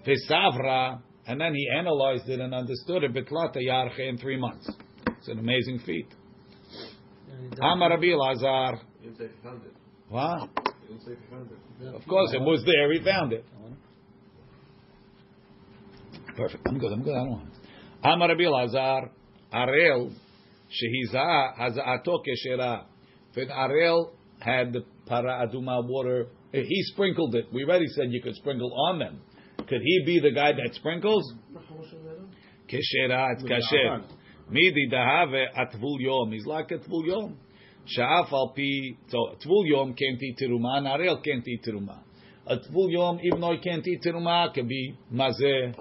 [0.07, 4.68] Vesavra, and then he analyzed it and understood it, Bitlata Yarche, in three months.
[5.18, 6.07] It's an amazing feat.
[7.61, 8.81] Amar Rabbi Lazar.
[9.03, 9.72] You didn't say if you found it.
[10.09, 10.51] What?
[10.83, 11.95] You didn't say if you found it.
[11.95, 12.93] Of course, it was there.
[12.93, 13.45] He found it.
[16.37, 16.66] Perfect.
[16.68, 16.93] I'm good.
[16.93, 17.14] I'm good.
[17.14, 17.49] I don't want.
[17.49, 17.55] it.
[18.05, 19.11] Amar Rabbi Lazar,
[19.53, 20.12] Arel,
[20.70, 22.85] shehiza hazaato keshera.
[23.35, 27.47] If Arel had the para aduma water, eh, he sprinkled it.
[27.53, 29.20] We already said you could sprinkle on them.
[29.69, 31.33] Could he be the guy that sprinkles?
[32.69, 34.05] Keshera, it's kasher.
[34.49, 36.33] Midi dahave atvul yom.
[36.33, 37.39] He's like a tvul yom.
[37.97, 38.97] Sha'af al pi.
[39.09, 42.01] So tvul yom can't eat teruma, and Arel can't eat teruma.
[42.47, 45.75] A tvul yom, even though he can't eat teruma, can be mazeh,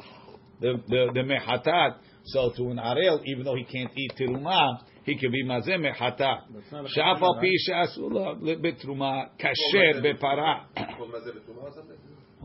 [0.62, 1.98] the the the mehatat.
[2.26, 6.42] So to an Arel, even though he can't eat teruma, he can be mazeh mehatat.
[6.72, 10.66] Sha'af al pi she'asula betruma kasher bepara.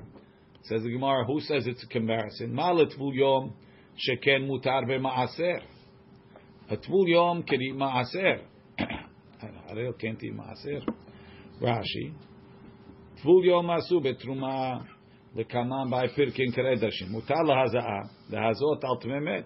[0.64, 1.24] Says the Gemara.
[1.24, 2.52] Who says it's a comparison?
[2.52, 3.54] Malet tvul yom
[3.96, 5.60] sheken mutar b'maaser.
[6.70, 8.40] A tvul yom can eat maaser.
[9.70, 10.82] Arel can't eat maaser.
[11.62, 12.12] Rashi.
[13.24, 14.84] Tvul yom asu betruma
[15.36, 17.10] lekaman by pirkin keredashim.
[17.12, 18.08] Mutar lahazaa.
[18.30, 19.44] Lahazot al tmemet.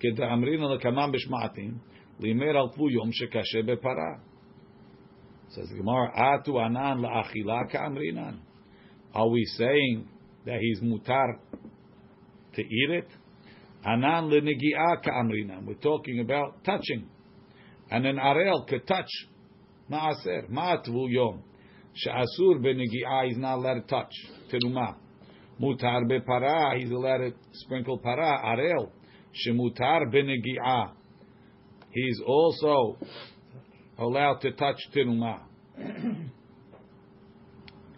[0.00, 1.78] כדאמרינא לקמן בשמעתים,
[2.19, 4.19] limer al yom shekashe bepara.
[5.49, 8.37] Says Gemara, atu anan la'achila ka'amrinan.
[9.15, 10.07] Are we saying
[10.45, 11.39] that he's mutar
[12.53, 13.07] to eat it?
[13.83, 15.65] Anan lenegi'a ka'amrinan.
[15.65, 17.09] We're talking about touching.
[17.89, 19.09] And an arel could touch.
[19.89, 21.41] Ma'aser, ma'atvu yom.
[21.95, 24.13] Sha'asur benegi'a, he's not allowed to touch.
[24.51, 24.97] Tenuma.
[25.59, 28.91] Mutar bepara, he's allowed to sprinkle para, arel.
[29.33, 30.91] Shemutar benegi'a.
[31.88, 31.90] benegi'ah.
[31.90, 32.98] He's also
[33.98, 35.40] allowed to touch terumah.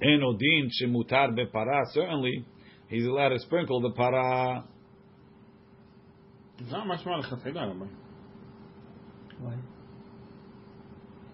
[0.02, 1.84] Enodin shemutar bepara.
[1.92, 2.44] Certainly,
[2.88, 4.62] he's allowed to sprinkle the para.
[6.58, 7.84] זה משמע לכתחילה, רבי.
[9.42, 9.56] Why?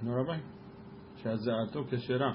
[0.02, 0.38] נו רבי?
[1.22, 2.32] שהזעתו כשרה.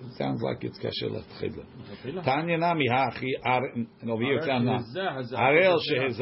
[0.00, 1.64] It sounds like it's kasher l'tchila.
[1.80, 2.22] לכתחילה.
[2.24, 5.80] Tanya nami hachi ar- and over here it's הרי not.
[5.80, 6.20] שזה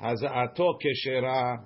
[0.00, 0.14] הזעתו הראל כשרה.
[0.14, 1.56] שהזה, הזעתו כשרה,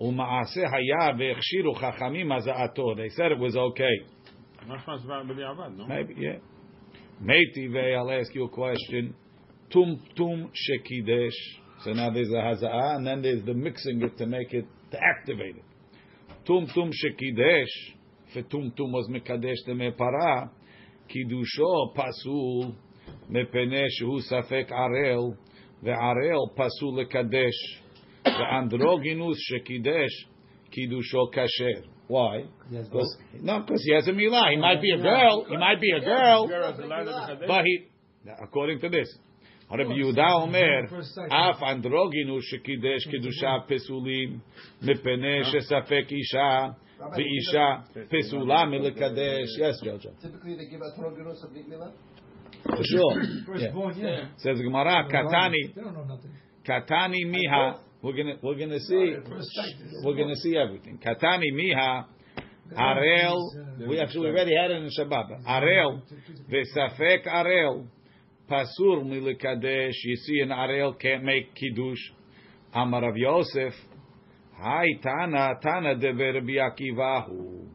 [0.00, 2.92] ומעשה היה והכשירו חכמים הזעתו.
[2.92, 4.18] They said it was okay.
[4.66, 5.86] משמע זה בדיעבד, נו?
[5.86, 6.38] Maybe, yeah.
[7.20, 9.14] Meiti I'll ask you a question.
[9.70, 11.38] Tum tum shekidesh.
[11.82, 14.98] So now there's a haza'ah, and then there's the mixing it to make it, to
[15.02, 15.64] activate it.
[16.46, 17.94] Tum tum shekidesh.
[18.32, 20.50] For tum tum was mekadesh the mepara.
[21.08, 22.74] Kidusho pasul
[23.30, 23.86] mepene
[25.85, 26.53] arel.
[26.53, 27.79] Ve'arel pasul lekadesh.
[28.25, 30.15] Ve'androginus shekidesh.
[30.71, 31.83] Kidusho kasher.
[32.07, 32.43] Why?
[32.69, 34.51] Because, no, because he has a milah.
[34.51, 35.45] He might be a girl.
[35.47, 36.47] He might be a girl.
[37.47, 37.87] But he,
[38.41, 39.07] according to this,
[39.71, 40.87] Rabbi Yehuda Omer,
[41.31, 44.41] Af androginu shekidesh kedusha pesulim
[44.83, 46.75] mepene shesafek isha
[47.17, 49.57] veisha pesula milekadesh.
[49.57, 50.11] Yes, Jojo.
[50.21, 51.91] Typically, they give a troginus of Nikmila.
[52.63, 53.23] For sure.
[53.23, 53.45] Yeah.
[53.45, 54.25] Firstborn, yeah.
[54.37, 56.31] Says Gemara, Katani, They don't know nothing.
[56.67, 57.79] Katani miha.
[58.01, 59.15] We're gonna we're gonna see
[60.03, 60.99] we're gonna see everything.
[60.99, 62.05] Katani miha.
[62.77, 65.45] Arel, we actually already had it in Shabbat.
[65.45, 66.01] Arel,
[66.49, 67.85] Vesafek Arel,
[68.49, 69.93] Pasur milikadesh.
[70.03, 71.99] You see, an Arel can't make kiddush.
[72.73, 73.73] Amar of Yosef,
[74.57, 77.67] Hi Tana Tana de Rabbi Akivahu.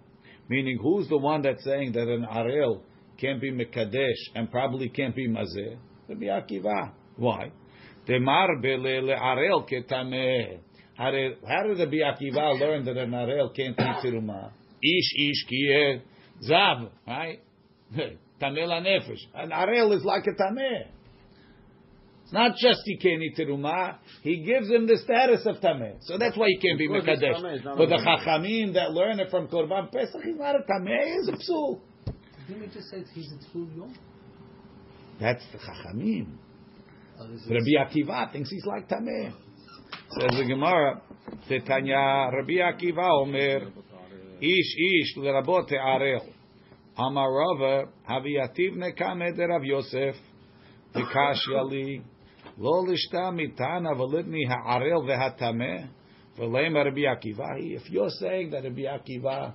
[0.49, 2.83] Meaning, who's the one that's saying that an Arel
[3.19, 5.77] can't be mekadesh and probably can't be mazeh?
[6.09, 6.93] Rabbi Akiva.
[7.17, 7.51] Why?
[8.07, 10.59] Demar bele le Arel ketameh.
[10.95, 14.51] How did how did Rabbi Akiva learn that an Arel can't be tirumah?
[14.83, 16.01] Ish ish kieh
[16.49, 17.41] zav, right?
[18.41, 19.21] Tameh la nefesh.
[19.35, 20.87] An Arel is like a tameh.
[22.23, 23.97] It's not just he can't eat terumah.
[24.23, 25.97] He gives him the status of tameh.
[26.03, 27.65] So that's why he can't be Because mekadesh.
[27.65, 28.27] But the a tameh.
[28.27, 31.15] chachamim that learn it from Korban Pesach, he's not a tameh.
[31.15, 31.81] He's a psul.
[32.49, 33.95] Didn't we just say he's a Tvul Yom?
[35.21, 36.39] That's the chachamim.
[37.21, 39.35] Oh, Rabbi Akiva thinks he's like tameh.
[40.19, 41.03] Says the Gemara,
[41.51, 43.71] Tetanya, Rabbi Akiva Omer,
[44.41, 46.27] Ish ish lerabot arel.
[46.97, 50.15] Amar Rava, Haviyativ nekame de Rav Yosef,
[50.95, 52.03] Vikashya li,
[52.57, 55.89] Lo lishta mitana velitni ha'arel vehatameh,
[56.39, 57.59] V'leima Rabbi Akiva.
[57.59, 59.53] If you're saying that Rabbi Akiva,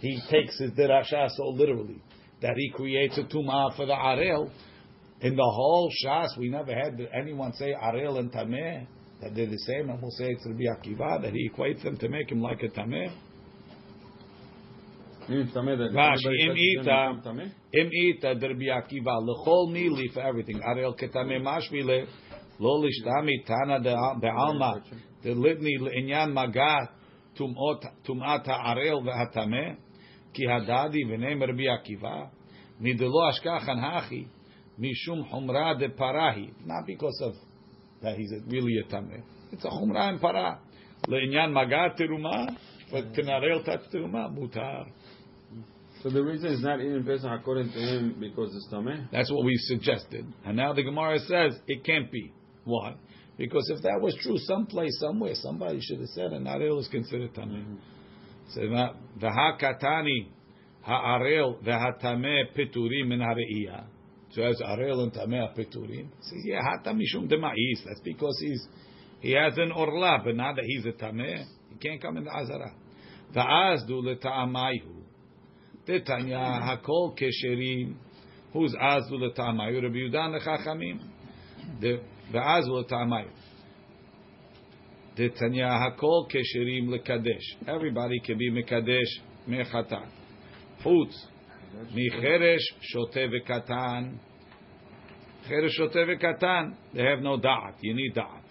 [0.00, 2.02] he takes his derasha so literally,
[2.44, 4.50] that he creates a tumah for the arel,
[5.22, 8.86] in the whole Shas, we never had anyone say Arel and Tameh,
[9.22, 12.08] that they're the same, and we'll say it's Rabbi Akiva, that he equates them to
[12.10, 13.10] make him like a Tameh.
[15.26, 17.22] Rashi, im ita,
[17.72, 22.06] im ita, the Rabbi Akiva, lechol mili for everything, Arel ketameh mashvile,
[22.58, 24.82] lo lishtami tana de alma,
[25.22, 26.88] the litni inyan magat,
[27.40, 29.76] tumot, tumat ha'arel ve'hatameh,
[30.34, 32.28] ki hadadi v'neim Rabbi Akiva,
[32.82, 34.26] nidelo ashkachan hachi,
[34.78, 37.34] mishum humra de parahi, not because of
[38.02, 39.22] that he's really a tameh.
[39.52, 40.58] It's a humra and para.
[41.06, 42.56] Le'inyan magat teruma,
[42.90, 44.86] but tenarel teruma mutar.
[46.02, 49.10] So the reason is not eating Pesach according to him because it's tameh.
[49.10, 50.26] That's what we suggested.
[50.44, 52.32] And now the Gemara says it can't be.
[52.64, 52.94] Why?
[53.38, 57.32] Because if that was true, someplace, somewhere, somebody should have said an arel is considered
[57.34, 57.64] tameh.
[57.64, 57.74] Mm-hmm.
[58.50, 60.28] So that the hakatani
[60.84, 63.84] ha'arel v'hatameh piturim min ha'reiyah.
[64.34, 66.08] So as arel and tameh piturim.
[66.20, 67.84] Says yeah, hatam mishum dema'is.
[67.86, 68.66] That's because he's
[69.20, 72.30] he has an orla, but now that he's a tameh, he can't come in the
[72.30, 72.74] azara.
[73.34, 75.02] Va'azdu leta'amayhu.
[75.86, 77.94] Tetanya hakol kesherim.
[78.52, 79.82] Who's azdu leta'amayu?
[79.82, 81.00] Rabbi Yudan lechachamim.
[81.80, 82.00] The
[82.32, 83.30] va'azdu leta'amayu.
[85.16, 87.68] Tetanya hakol kesherim lekadesh.
[87.68, 90.08] Everybody can be mekadesh mechatat.
[90.84, 91.30] חוץ
[91.94, 94.12] מחרש, שוטה וקטן.
[95.44, 98.44] חרש, שוטה וקטן, they have no דעת, you need דעת.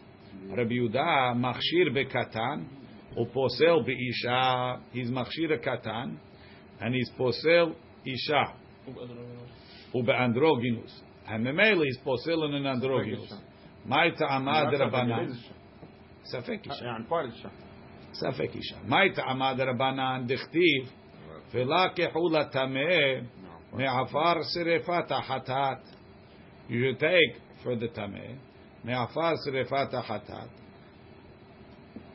[0.57, 2.63] רבי יהודה מכשיר בקטן,
[3.13, 6.15] הוא פוסל באישה, he's מכשיר הקטן,
[6.79, 7.65] and he's פוסל
[8.05, 8.43] אישה.
[9.95, 11.03] ובאנדרוגינוס.
[11.25, 13.43] הממילא he's פוסל in an אנדרוגינוס.
[13.85, 15.27] מהי טעמה דרבנן?
[16.23, 16.85] ספק אישה.
[18.13, 18.77] ספק אישה.
[18.87, 20.23] מהי טעמה דרבנן?
[20.27, 21.02] דכתיב
[21.53, 21.65] you
[26.95, 28.37] take for the tameh
[28.83, 30.49] me'afar sirefat hatat.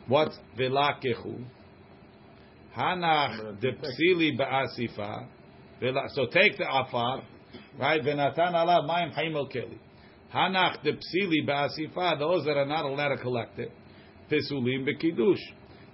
[0.09, 1.45] What velakehu?
[2.77, 5.29] Hanach depsili ba'asifa.
[6.15, 7.23] So take the afar,
[7.79, 8.03] right?
[8.03, 9.79] Venatan alav mayim haimel keli.
[10.35, 12.19] Hanach depsili ba'asifa.
[12.19, 13.71] Those that are not allowed to collect it,
[14.31, 15.41] pesulim bekidush,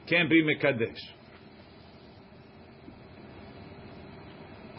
[0.09, 0.99] can't be mekadesh.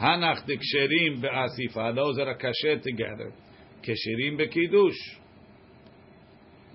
[0.06, 3.34] Hanach the ksherim be'asifa, those that are kasher together,
[3.82, 4.94] kesherim be'kiddush.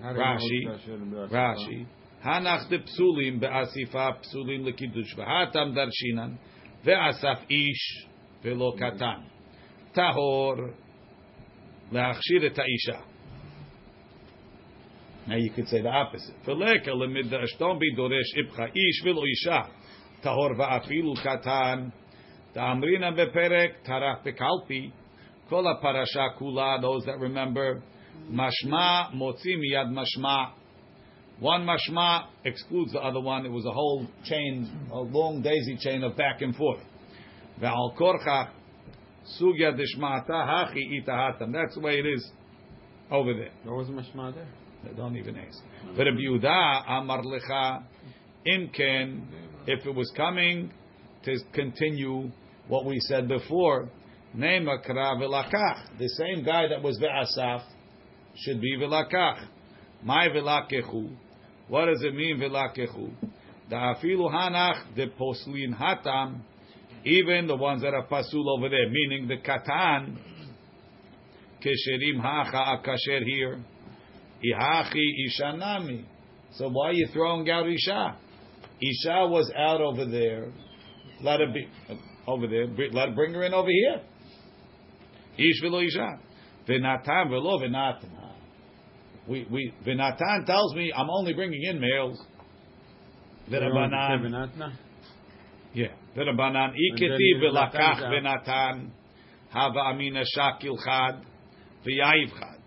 [0.03, 1.85] Rashi, Rashi.
[2.25, 5.15] Hanach the psulim be'asifa, psulim lekiddush.
[5.17, 6.37] V'hatam darshinan,
[6.85, 8.05] ve'asaf ish,
[8.43, 9.23] ve'lo katan.
[9.95, 10.73] Tahor,
[11.93, 13.01] le'achshir et ha'isha.
[15.27, 16.35] Now you could say the opposite.
[16.45, 19.69] Feleka lemidash, don't be doresh ibcha ish velo isha.
[20.21, 21.93] Tahor va'afilu katan.
[22.53, 24.91] Ta'amrina beperek taraf bekalpi.
[25.49, 27.81] Kol parasha kula, those that remember.
[28.29, 30.51] Mashma motzi miyad mashma.
[31.39, 33.45] One mashma excludes the other one.
[33.45, 36.81] It was a whole chain, a long daisy chain of back and forth.
[37.61, 38.49] Ve'al korcha
[39.39, 41.51] sugya dishmata hachi itahatam.
[41.51, 42.31] That's the way it is
[43.09, 43.51] over there.
[43.63, 44.93] There was a mashma there.
[44.95, 45.61] Don't even ask.
[45.95, 47.83] But Rabbi Yehuda Amar Lecha
[48.47, 49.21] Imken,
[49.67, 50.71] if it was coming
[51.23, 52.31] to continue
[52.67, 53.89] what we said before,
[54.35, 55.97] Vilakach.
[55.99, 57.63] The same guy that was Ve'asaf
[58.35, 59.45] should be Vilakach.
[60.03, 61.15] My Vilakechu.
[61.67, 63.11] What does it mean Vilakechu?
[63.69, 66.41] The Afilu Hanach, the Poslin Hatam,
[67.05, 70.17] even the ones that are Pasul over there, meaning the Katan,
[71.63, 73.63] Kesherim Hacha Akasher here.
[74.43, 76.05] Ihachi Ishanami.
[76.55, 78.17] So why are you throwing out Isha?
[78.81, 80.51] Isha was out over there.
[81.21, 81.67] Let her be
[82.27, 82.67] over there.
[82.91, 84.01] Let bring her in over here.
[85.37, 86.19] Ish velo Isha.
[86.67, 88.09] V'natan velo v'natan.
[89.27, 92.21] We we v'natan tells me I'm only bringing in males.
[93.49, 94.73] V'rabanan.
[95.73, 95.87] Yeah.
[96.15, 98.89] V'rabanan iketi v'lakach v'natan.
[99.49, 101.25] Hava amina shakil chad.
[101.85, 102.59] V'yayiv chad.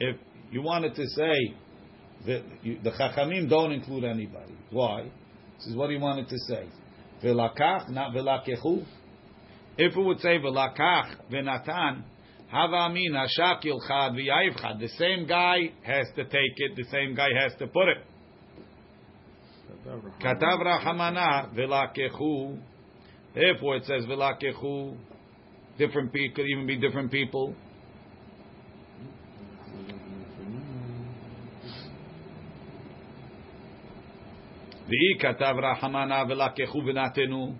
[0.00, 0.16] If
[0.50, 1.54] you wanted to say
[2.26, 4.54] that you, the Chachamim don't include anybody.
[4.70, 5.02] Why?
[5.56, 6.68] This is what he wanted to say.
[7.22, 8.84] Velakach, not velakechu.
[9.76, 12.02] If it would say velakach venatan,
[12.48, 14.78] hava amin hashakil chad v'yayiv chad.
[14.80, 16.76] The same guy has to take it.
[16.76, 17.98] The same guy has to put it.
[20.20, 22.58] Katav rahamana velakechu.
[23.34, 24.96] Therefore, it says velakechu.
[25.78, 27.54] Different people could even be different people.
[34.88, 37.58] V'i katav rahamana v'lakechu v'natenu.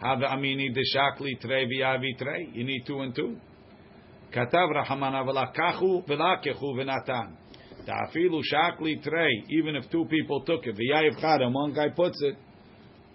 [0.00, 2.48] Have deshakli trei v'yavi trei.
[2.52, 3.36] You need two and two.
[4.32, 7.36] Katav rahamana v'lakachu v'lakechu v'natan.
[7.84, 8.40] Ta'afilu.
[9.48, 12.36] Even if two people took it, v'yayiv chad, and one guy puts it,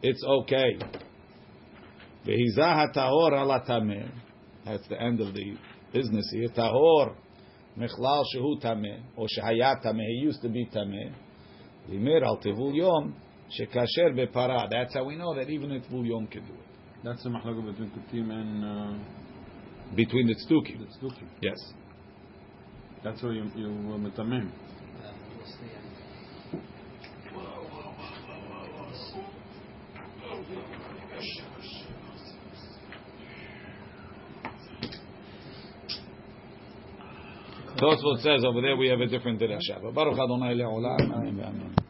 [0.01, 0.78] it's okay.
[2.26, 4.12] V'hizah tahor ala tameh.
[4.66, 5.58] That's the end of the
[5.93, 6.49] business here.
[6.49, 7.16] Tahor
[7.78, 10.08] mechlal shehu tameh, or shehayat tameh.
[10.08, 11.14] He used to be tameh.
[11.89, 13.16] Limir al tevul yom.
[13.50, 14.70] Shekasher bepara.
[14.70, 16.60] That's how we know that even a Tvul Yom can do it.
[17.04, 20.80] That's the mahlaka between the Kutim and uh, Between the Tzdukim.
[20.80, 21.28] the Tzdukim.
[21.41, 21.58] Yes.
[23.04, 24.50] That's why you you were metamim.
[37.78, 39.93] Tosfot says over there we have a different Dirashah.
[39.93, 41.12] Baruch Adonai le'olam.
[41.14, 41.86] Amen.